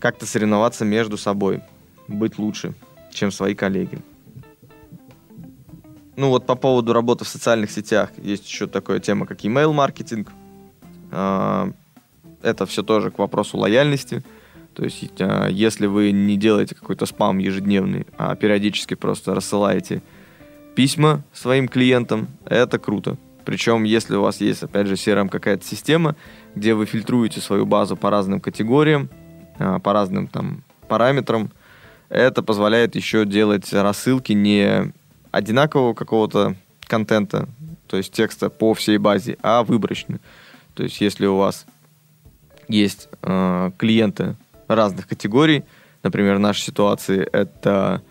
как-то 0.00 0.26
соревноваться 0.26 0.84
между 0.84 1.16
собой, 1.16 1.62
быть 2.08 2.38
лучше, 2.38 2.74
чем 3.10 3.30
свои 3.30 3.54
коллеги. 3.54 3.98
Ну 6.16 6.28
вот 6.28 6.46
по 6.46 6.54
поводу 6.54 6.92
работы 6.92 7.24
в 7.24 7.28
социальных 7.28 7.70
сетях 7.70 8.10
есть 8.18 8.46
еще 8.46 8.66
такая 8.66 9.00
тема, 9.00 9.26
как 9.26 9.44
email-маркетинг. 9.44 10.30
А, 11.10 11.70
это 12.42 12.66
все 12.66 12.82
тоже 12.82 13.10
к 13.10 13.18
вопросу 13.18 13.58
лояльности. 13.58 14.22
То 14.74 14.84
есть, 14.84 15.20
а, 15.20 15.48
если 15.48 15.86
вы 15.86 16.10
не 16.10 16.36
делаете 16.36 16.74
какой-то 16.74 17.06
спам 17.06 17.38
ежедневный, 17.38 18.06
а 18.18 18.34
периодически 18.34 18.94
просто 18.94 19.34
рассылаете 19.34 20.02
письма 20.74 21.22
своим 21.32 21.68
клиентам, 21.68 22.28
это 22.44 22.78
круто. 22.78 23.16
Причем, 23.44 23.84
если 23.84 24.16
у 24.16 24.22
вас 24.22 24.40
есть, 24.40 24.62
опять 24.62 24.86
же, 24.86 24.94
CRM 24.94 25.28
какая-то 25.28 25.64
система, 25.64 26.16
где 26.54 26.74
вы 26.74 26.86
фильтруете 26.86 27.40
свою 27.40 27.66
базу 27.66 27.96
по 27.96 28.10
разным 28.10 28.40
категориям, 28.40 29.08
а, 29.58 29.78
по 29.78 29.92
разным 29.92 30.26
там 30.26 30.62
параметрам. 30.88 31.50
Это 32.08 32.42
позволяет 32.42 32.96
еще 32.96 33.24
делать 33.24 33.72
рассылки 33.72 34.32
не 34.32 34.92
одинакового 35.30 35.94
какого-то 35.94 36.54
контента, 36.80 37.48
то 37.86 37.96
есть 37.96 38.12
текста 38.12 38.50
по 38.50 38.74
всей 38.74 38.98
базе, 38.98 39.36
а 39.42 39.64
выборочно. 39.64 40.20
То 40.74 40.82
есть 40.82 41.00
если 41.00 41.26
у 41.26 41.36
вас 41.36 41.66
есть 42.68 43.08
э, 43.22 43.70
клиенты 43.78 44.36
разных 44.68 45.06
категорий, 45.08 45.64
например, 46.02 46.36
в 46.36 46.40
нашей 46.40 46.62
ситуации 46.62 47.28
это 47.32 48.02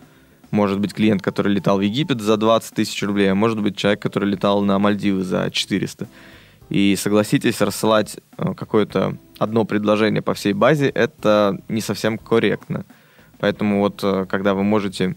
может 0.50 0.78
быть 0.78 0.94
клиент, 0.94 1.22
который 1.22 1.52
летал 1.52 1.78
в 1.78 1.80
Египет 1.80 2.20
за 2.20 2.36
20 2.36 2.74
тысяч 2.74 3.02
рублей, 3.02 3.30
а 3.32 3.34
может 3.34 3.60
быть 3.60 3.76
человек, 3.76 4.00
который 4.00 4.28
летал 4.28 4.62
на 4.62 4.78
Мальдивы 4.78 5.24
за 5.24 5.50
400. 5.50 6.06
И 6.70 6.96
согласитесь, 6.96 7.60
рассылать 7.60 8.16
э, 8.38 8.54
какое-то 8.54 9.16
одно 9.38 9.64
предложение 9.64 10.22
по 10.22 10.32
всей 10.34 10.54
базе, 10.54 10.88
это 10.88 11.60
не 11.68 11.80
совсем 11.80 12.16
корректно. 12.16 12.84
Поэтому 13.38 13.80
вот 13.80 14.00
э, 14.02 14.26
когда 14.28 14.54
вы 14.54 14.62
можете 14.62 15.16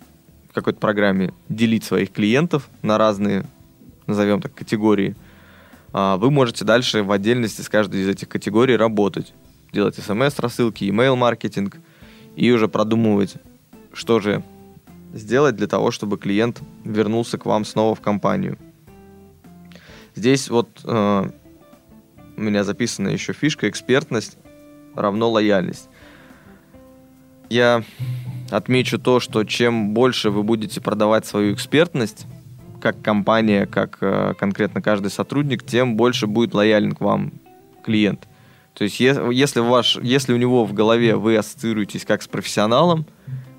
в 0.50 0.54
какой-то 0.54 0.80
программе 0.80 1.34
делить 1.50 1.84
своих 1.84 2.12
клиентов 2.12 2.68
на 2.82 2.98
разные, 2.98 3.46
назовем 4.08 4.42
так, 4.42 4.54
категории, 4.54 5.16
а, 5.94 6.18
вы 6.18 6.32
можете 6.32 6.66
дальше 6.66 7.04
в 7.04 7.12
отдельности 7.12 7.62
с 7.62 7.70
каждой 7.70 8.02
из 8.02 8.10
этих 8.10 8.28
категорий 8.28 8.76
работать. 8.76 9.34
Делать 9.74 9.96
смс-рассылки, 9.96 10.86
email-маркетинг 10.86 11.78
и 12.36 12.52
уже 12.52 12.68
продумывать, 12.68 13.36
что 13.94 14.20
же 14.20 14.44
сделать 15.14 15.56
для 15.56 15.68
того, 15.68 15.92
чтобы 15.92 16.18
клиент 16.18 16.62
вернулся 16.84 17.38
к 17.38 17.46
вам 17.46 17.66
снова 17.66 17.96
в 17.96 18.02
компанию. 18.02 18.58
Здесь 20.16 20.50
вот 20.50 20.70
э, 20.84 21.30
у 22.38 22.42
меня 22.42 22.64
записана 22.64 23.10
еще 23.10 23.34
фишка 23.34 23.70
экспертность 23.70 24.38
равно 24.96 25.30
лояльность. 25.30 25.90
Я 27.50 27.84
отмечу 28.50 29.00
то, 29.00 29.20
что 29.20 29.44
чем 29.44 29.94
больше 29.94 30.30
вы 30.30 30.44
будете 30.44 30.82
продавать 30.82 31.26
свою 31.26 31.54
экспертность, 31.54 32.26
как 32.82 33.02
компания, 33.02 33.66
как 33.66 33.98
э, 34.02 34.34
конкретно 34.38 34.82
каждый 34.82 35.12
сотрудник, 35.12 35.64
тем 35.64 35.96
больше 35.98 36.28
будет 36.28 36.54
лоялен 36.54 36.94
к 36.94 37.02
вам 37.02 37.34
клиент. 37.84 38.27
То 38.78 38.84
есть 38.84 39.00
если, 39.00 39.60
ваш, 39.60 39.98
если 40.04 40.34
у 40.34 40.38
него 40.38 40.64
в 40.64 40.72
голове 40.72 41.16
вы 41.16 41.36
ассоциируетесь 41.36 42.06
как 42.06 42.22
с 42.22 42.28
профессионалом, 42.28 43.08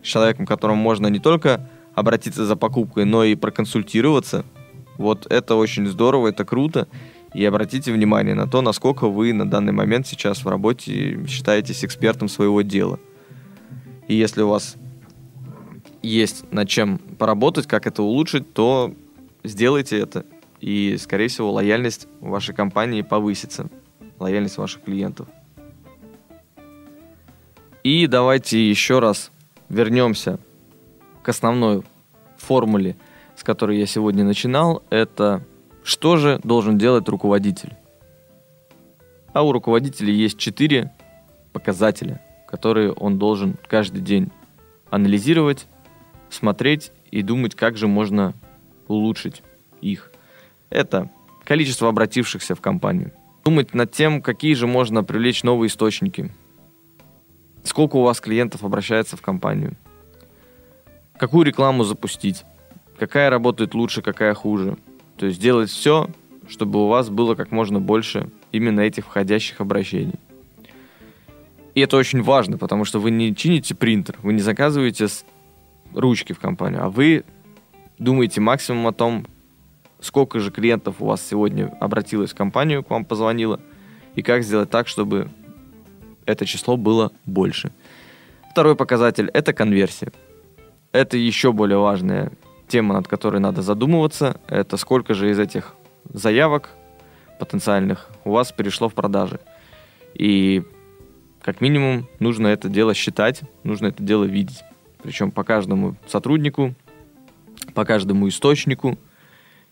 с 0.01 0.07
человеком, 0.07 0.47
к 0.47 0.49
которому 0.49 0.81
можно 0.81 1.09
не 1.09 1.19
только 1.19 1.69
обратиться 1.97 2.47
за 2.47 2.55
покупкой, 2.55 3.05
но 3.05 3.25
и 3.25 3.35
проконсультироваться, 3.35 4.45
вот 4.97 5.27
это 5.29 5.57
очень 5.57 5.89
здорово, 5.89 6.29
это 6.29 6.45
круто. 6.45 6.87
И 7.35 7.45
обратите 7.45 7.93
внимание 7.93 8.37
на 8.37 8.47
то, 8.47 8.62
насколько 8.62 9.09
вы 9.09 9.33
на 9.33 9.45
данный 9.45 9.73
момент 9.73 10.07
сейчас 10.07 10.45
в 10.45 10.49
работе 10.49 11.27
считаетесь 11.27 11.85
экспертом 11.85 12.29
своего 12.29 12.62
дела. 12.62 13.01
И 14.07 14.14
если 14.14 14.43
у 14.43 14.49
вас 14.49 14.77
есть 16.01 16.45
над 16.53 16.69
чем 16.69 16.99
поработать, 16.99 17.66
как 17.66 17.89
это 17.89 18.05
улучшить, 18.05 18.55
то 18.55 18.95
сделайте 19.43 19.99
это. 19.99 20.25
И, 20.61 20.97
скорее 20.97 21.27
всего, 21.27 21.51
лояльность 21.51 22.07
вашей 22.21 22.55
компании 22.55 23.03
повысится. 23.03 23.69
Лояльность 24.19 24.59
ваших 24.59 24.83
клиентов. 24.83 25.29
И 27.85 28.07
давайте 28.07 28.69
еще 28.69 28.99
раз 28.99 29.31
вернемся 29.69 30.39
к 31.23 31.29
основной 31.29 31.83
формуле, 32.37 32.97
с 33.37 33.43
которой 33.43 33.79
я 33.79 33.87
сегодня 33.87 34.25
начинал. 34.25 34.83
Это 34.91 35.45
что 35.85 36.16
же 36.16 36.41
должен 36.43 36.77
делать 36.77 37.09
руководитель? 37.09 37.73
А 39.33 39.43
у 39.43 39.53
руководителя 39.53 40.12
есть 40.12 40.39
четыре 40.39 40.93
показателя, 41.53 42.21
которые 42.47 42.93
он 42.93 43.19
должен 43.19 43.57
каждый 43.69 44.01
день 44.03 44.31
анализировать, 44.91 45.66
смотреть 46.31 46.93
и 47.11 47.23
думать, 47.23 47.55
как 47.55 47.77
же 47.77 47.87
можно 47.87 48.35
улучшить 48.87 49.43
их. 49.81 50.12
Это 50.71 51.11
количество 51.45 51.89
обратившихся 51.89 52.55
в 52.55 52.61
компанию. 52.61 53.12
Думать 53.49 53.72
над 53.72 53.90
тем, 53.92 54.20
какие 54.20 54.53
же 54.53 54.66
можно 54.66 55.03
привлечь 55.03 55.42
новые 55.42 55.68
источники. 55.68 56.30
Сколько 57.64 57.96
у 57.96 58.03
вас 58.03 58.20
клиентов 58.20 58.62
обращается 58.62 59.16
в 59.16 59.22
компанию. 59.22 59.74
Какую 61.18 61.46
рекламу 61.46 61.84
запустить. 61.84 62.44
Какая 62.99 63.30
работает 63.30 63.72
лучше, 63.72 64.03
какая 64.03 64.34
хуже. 64.34 64.76
То 65.16 65.24
есть 65.24 65.40
делать 65.40 65.70
все, 65.70 66.11
чтобы 66.46 66.84
у 66.84 66.88
вас 66.88 67.09
было 67.09 67.34
как 67.34 67.51
можно 67.51 67.80
больше 67.80 68.28
именно 68.53 68.80
этих 68.80 69.07
входящих 69.07 69.62
обращений. 69.62 70.20
И 71.74 71.80
это 71.80 71.96
очень 71.96 72.22
важно, 72.22 72.59
потому 72.59 72.84
что 72.84 72.99
вы 72.99 73.11
не 73.11 73.34
чините 73.34 73.74
принтер, 73.74 74.18
вы 74.22 74.34
не 74.34 74.40
заказываете 74.40 75.07
ручки 75.94 76.34
в 76.34 76.38
компанию, 76.38 76.84
а 76.84 76.90
вы 76.90 77.24
думаете 77.99 78.42
максимум 78.42 78.88
о 78.88 78.92
том, 78.92 79.26
сколько 80.01 80.40
же 80.40 80.51
клиентов 80.51 80.96
у 81.01 81.07
вас 81.07 81.26
сегодня 81.26 81.76
обратилось 81.80 82.32
в 82.32 82.36
компанию, 82.36 82.84
к 82.84 82.90
вам 82.90 83.05
позвонило, 83.05 83.61
и 84.14 84.22
как 84.22 84.42
сделать 84.42 84.70
так, 84.70 84.88
чтобы 84.88 85.30
это 86.26 86.44
число 86.46 86.76
было 86.76 87.12
больше. 87.24 87.72
Второй 88.51 88.76
показатель– 88.76 89.30
это 89.34 89.53
конверсия. 89.53 90.12
Это 90.92 91.16
еще 91.16 91.53
более 91.53 91.78
важная 91.78 92.32
тема, 92.66 92.94
над 92.94 93.09
которой 93.09 93.38
надо 93.40 93.62
задумываться. 93.62 94.40
Это 94.49 94.76
сколько 94.76 95.14
же 95.14 95.30
из 95.30 95.38
этих 95.38 95.74
заявок 96.12 96.70
потенциальных 97.38 98.09
у 98.24 98.32
вас 98.32 98.53
перешло 98.53 98.88
в 98.88 98.94
продажи. 98.94 99.40
И 100.14 100.62
как 101.40 101.61
минимум 101.61 102.09
нужно 102.18 102.49
это 102.49 102.68
дело 102.68 102.94
считать, 102.94 103.42
нужно 103.62 103.86
это 103.86 104.03
дело 104.03 104.24
видеть. 104.24 104.64
Причем 105.03 105.30
по 105.30 105.44
каждому 105.44 105.96
сотруднику, 106.07 106.74
по 107.74 107.84
каждому 107.84 108.28
источнику 108.28 108.99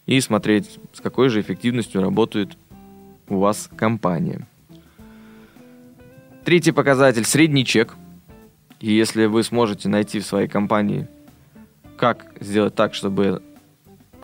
и 0.06 0.20
смотреть, 0.20 0.78
с 0.92 1.00
какой 1.00 1.28
же 1.28 1.40
эффективностью 1.40 2.00
работает 2.00 2.56
у 3.28 3.38
вас 3.38 3.68
компания. 3.76 4.46
Третий 6.44 6.72
показатель– 6.72 7.24
средний 7.26 7.64
чек. 7.64 7.96
И 8.78 8.92
если 8.92 9.26
вы 9.26 9.42
сможете 9.42 9.88
найти 9.88 10.20
в 10.20 10.26
своей 10.26 10.48
компании, 10.48 11.08
как 11.96 12.26
сделать 12.40 12.74
так, 12.74 12.94
чтобы 12.94 13.42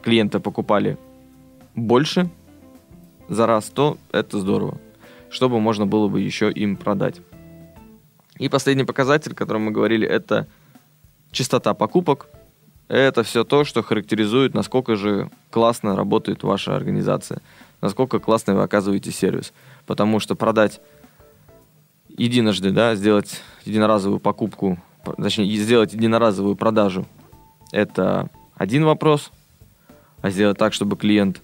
клиенты 0.03 0.39
покупали 0.41 0.99
больше 1.74 2.30
за 3.28 3.47
раз, 3.47 3.70
то 3.70 3.99
это 4.12 4.39
здорово. 4.39 4.78
Чтобы 5.30 5.59
можно 5.59 5.87
было 5.87 6.09
бы 6.09 6.20
еще 6.20 6.53
им 6.53 6.76
продать. 6.76 7.16
И 8.39 8.49
последний 8.49 8.85
показатель, 8.85 9.33
о 9.33 9.37
котором 9.37 9.62
мы 9.62 9.70
говорили, 9.72 10.07
это 10.07 10.47
частота 11.30 11.74
покупок. 11.74 12.28
Это 12.93 13.22
все 13.22 13.43
то, 13.43 13.64
что 13.64 13.82
характеризует, 13.82 14.53
насколько 14.53 14.97
же 14.97 15.30
классно 15.49 15.97
работает 15.97 16.43
ваша 16.43 16.76
организация, 16.76 17.40
насколько 17.80 18.18
классно 18.18 18.55
вы 18.55 18.64
оказываете 18.64 19.11
сервис. 19.11 19.55
Потому 19.86 20.20
что 20.20 20.34
продать 20.34 20.78
единожды, 22.11 22.70
да, 22.70 22.95
сделать 22.95 23.40
единоразовую 23.64 24.20
покупку, 24.20 24.78
точнее, 25.16 25.57
сделать 25.57 25.95
единоразовую 25.95 26.55
продажу, 26.55 27.07
это 27.70 28.28
один 28.57 28.84
вопрос, 28.84 29.30
а 30.20 30.28
сделать 30.28 30.59
так, 30.59 30.74
чтобы 30.74 30.99
клиент 30.99 31.40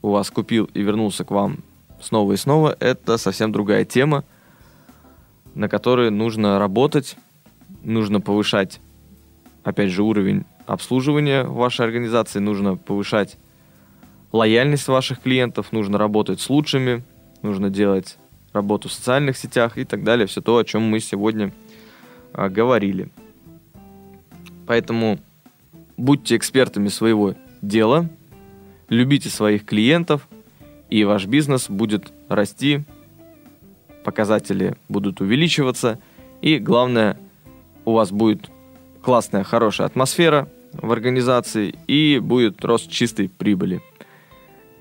у 0.00 0.12
вас 0.12 0.30
купил 0.30 0.70
и 0.72 0.80
вернулся 0.80 1.22
к 1.22 1.30
вам 1.30 1.58
снова 2.00 2.32
и 2.32 2.36
снова, 2.38 2.74
это 2.80 3.18
совсем 3.18 3.52
другая 3.52 3.84
тема, 3.84 4.24
на 5.54 5.68
которой 5.68 6.10
нужно 6.10 6.58
работать, 6.58 7.16
нужно 7.82 8.22
повышать, 8.22 8.80
опять 9.64 9.90
же, 9.90 10.02
уровень 10.02 10.46
обслуживания 10.68 11.44
вашей 11.44 11.86
организации, 11.86 12.40
нужно 12.40 12.76
повышать 12.76 13.38
лояльность 14.32 14.86
ваших 14.86 15.22
клиентов, 15.22 15.72
нужно 15.72 15.96
работать 15.96 16.40
с 16.40 16.50
лучшими, 16.50 17.02
нужно 17.40 17.70
делать 17.70 18.18
работу 18.52 18.90
в 18.90 18.92
социальных 18.92 19.38
сетях 19.38 19.78
и 19.78 19.84
так 19.84 20.04
далее. 20.04 20.26
Все 20.26 20.42
то, 20.42 20.58
о 20.58 20.64
чем 20.64 20.82
мы 20.82 21.00
сегодня 21.00 21.52
а, 22.34 22.50
говорили. 22.50 23.08
Поэтому 24.66 25.18
будьте 25.96 26.36
экспертами 26.36 26.88
своего 26.88 27.34
дела, 27.62 28.10
любите 28.90 29.30
своих 29.30 29.64
клиентов, 29.64 30.28
и 30.90 31.04
ваш 31.04 31.24
бизнес 31.24 31.70
будет 31.70 32.12
расти, 32.28 32.84
показатели 34.04 34.76
будут 34.90 35.22
увеличиваться, 35.22 35.98
и 36.42 36.58
главное, 36.58 37.18
у 37.86 37.92
вас 37.92 38.12
будет 38.12 38.50
классная, 39.00 39.44
хорошая 39.44 39.86
атмосфера 39.86 40.46
в 40.72 40.90
организации 40.92 41.74
и 41.86 42.18
будет 42.18 42.64
рост 42.64 42.90
чистой 42.90 43.28
прибыли. 43.28 43.80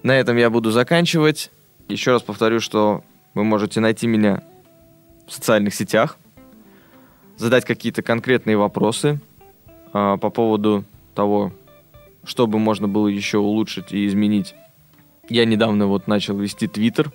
На 0.04 0.18
этом 0.18 0.38
я 0.38 0.50
буду 0.50 0.72
заканчивать. 0.72 1.52
Еще 1.90 2.12
раз 2.12 2.22
повторю, 2.22 2.60
что 2.60 3.04
вы 3.34 3.44
можете 3.44 3.80
найти 3.80 4.08
меня 4.08 4.42
в 5.28 5.34
социальных 5.34 5.74
сетях, 5.74 6.18
задать 7.38 7.66
какие-то 7.66 8.02
конкретные 8.02 8.58
вопросы 8.58 9.20
а, 9.94 10.18
по 10.18 10.30
поводу 10.30 10.86
того, 11.16 11.54
что 12.24 12.48
бы 12.48 12.60
можно 12.60 12.88
было 12.88 13.08
еще 13.08 13.38
улучшить 13.38 13.92
и 13.92 14.06
изменить. 14.08 14.56
Я 15.30 15.46
недавно 15.46 15.88
вот 15.88 16.08
начал 16.08 16.38
вести 16.38 16.68
Твиттер. 16.68 17.12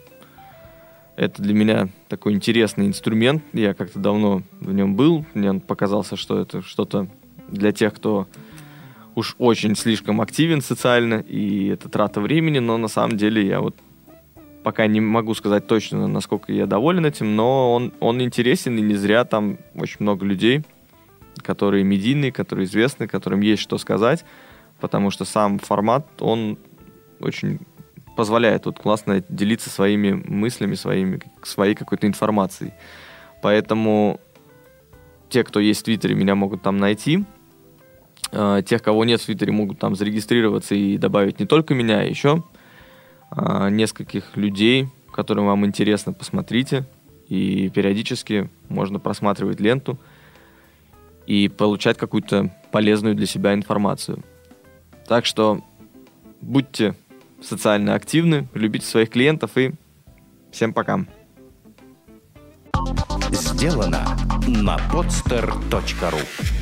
Это 1.17 1.43
для 1.43 1.55
меня 1.55 1.89
такой 2.09 2.33
интересный 2.33 2.87
инструмент. 2.87 3.43
Я 3.53 3.75
как-то 3.75 3.99
давно 3.99 4.43
в 4.61 4.73
нем 4.73 4.97
был. 4.97 5.25
Мне 5.35 5.55
показался, 5.55 6.17
что 6.17 6.39
это 6.39 6.63
что-то 6.63 7.09
для 7.49 7.73
тех, 7.73 7.95
кто 7.95 8.27
уж 9.15 9.37
очень 9.39 9.77
слишком 9.77 10.21
активен 10.21 10.61
социально, 10.61 11.17
и 11.21 11.69
это 11.69 11.89
трата 11.89 12.21
времени, 12.21 12.59
но 12.59 12.79
на 12.79 12.89
самом 12.89 13.17
деле 13.17 13.47
я 13.47 13.61
вот 13.61 13.77
пока 14.63 14.87
не 14.87 15.01
могу 15.01 15.35
сказать 15.35 15.67
точно, 15.67 16.07
насколько 16.07 16.53
я 16.53 16.67
доволен 16.67 17.05
этим, 17.05 17.37
но 17.37 17.73
он, 17.73 17.93
он 18.01 18.23
интересен, 18.23 18.79
и 18.79 18.81
не 18.81 18.95
зря 18.95 19.25
там 19.25 19.59
очень 19.75 19.99
много 20.01 20.25
людей, 20.25 20.63
которые 21.43 21.85
медийные, 21.85 22.33
которые 22.33 22.67
известны, 22.67 23.09
которым 23.09 23.41
есть 23.41 23.63
что 23.63 23.79
сказать, 23.79 24.25
потому 24.81 25.11
что 25.11 25.25
сам 25.25 25.59
формат, 25.59 26.07
он 26.21 26.59
очень 27.21 27.61
позволяет 28.17 28.67
вот 28.67 28.79
классно 28.79 29.25
делиться 29.29 29.71
своими 29.71 30.13
мыслями, 30.13 30.75
своими, 30.75 31.21
своей 31.43 31.75
какой-то 31.75 32.07
информацией. 32.07 32.73
Поэтому 33.43 34.21
те, 35.29 35.45
кто 35.45 35.61
есть 35.61 35.81
в 35.81 35.85
Твиттере, 35.85 36.15
меня 36.15 36.35
могут 36.35 36.63
там 36.63 36.77
найти. 36.77 37.25
А, 38.33 38.63
тех, 38.63 38.83
кого 38.83 39.05
нет 39.05 39.21
в 39.21 39.27
Твиттере, 39.27 39.53
могут 39.53 39.79
там 39.79 39.95
зарегистрироваться 39.95 40.75
и 40.75 40.97
добавить 40.97 41.39
не 41.39 41.47
только 41.47 41.75
меня, 41.75 42.01
а 42.01 42.05
еще 42.05 42.43
а, 43.31 43.69
нескольких 43.69 44.37
людей, 44.37 44.89
которым 45.13 45.47
вам 45.47 45.67
интересно, 45.67 46.13
посмотрите. 46.13 46.87
И 47.29 47.71
периодически 47.71 48.51
можно 48.69 48.99
просматривать 48.99 49.61
ленту 49.61 49.99
и 51.27 51.49
получать 51.49 51.97
какую-то 51.97 52.55
полезную 52.73 53.15
для 53.15 53.27
себя 53.27 53.55
информацию. 53.55 54.23
Так 55.07 55.25
что 55.25 55.63
будьте 56.41 56.95
социально 57.41 57.95
активны, 57.95 58.49
любите 58.55 58.87
своих 58.87 59.11
клиентов 59.11 59.57
и 59.57 59.73
всем 60.51 60.73
пока. 60.73 61.05
Сделано 63.31 64.17
на 64.47 64.77
podster.ru 64.91 66.62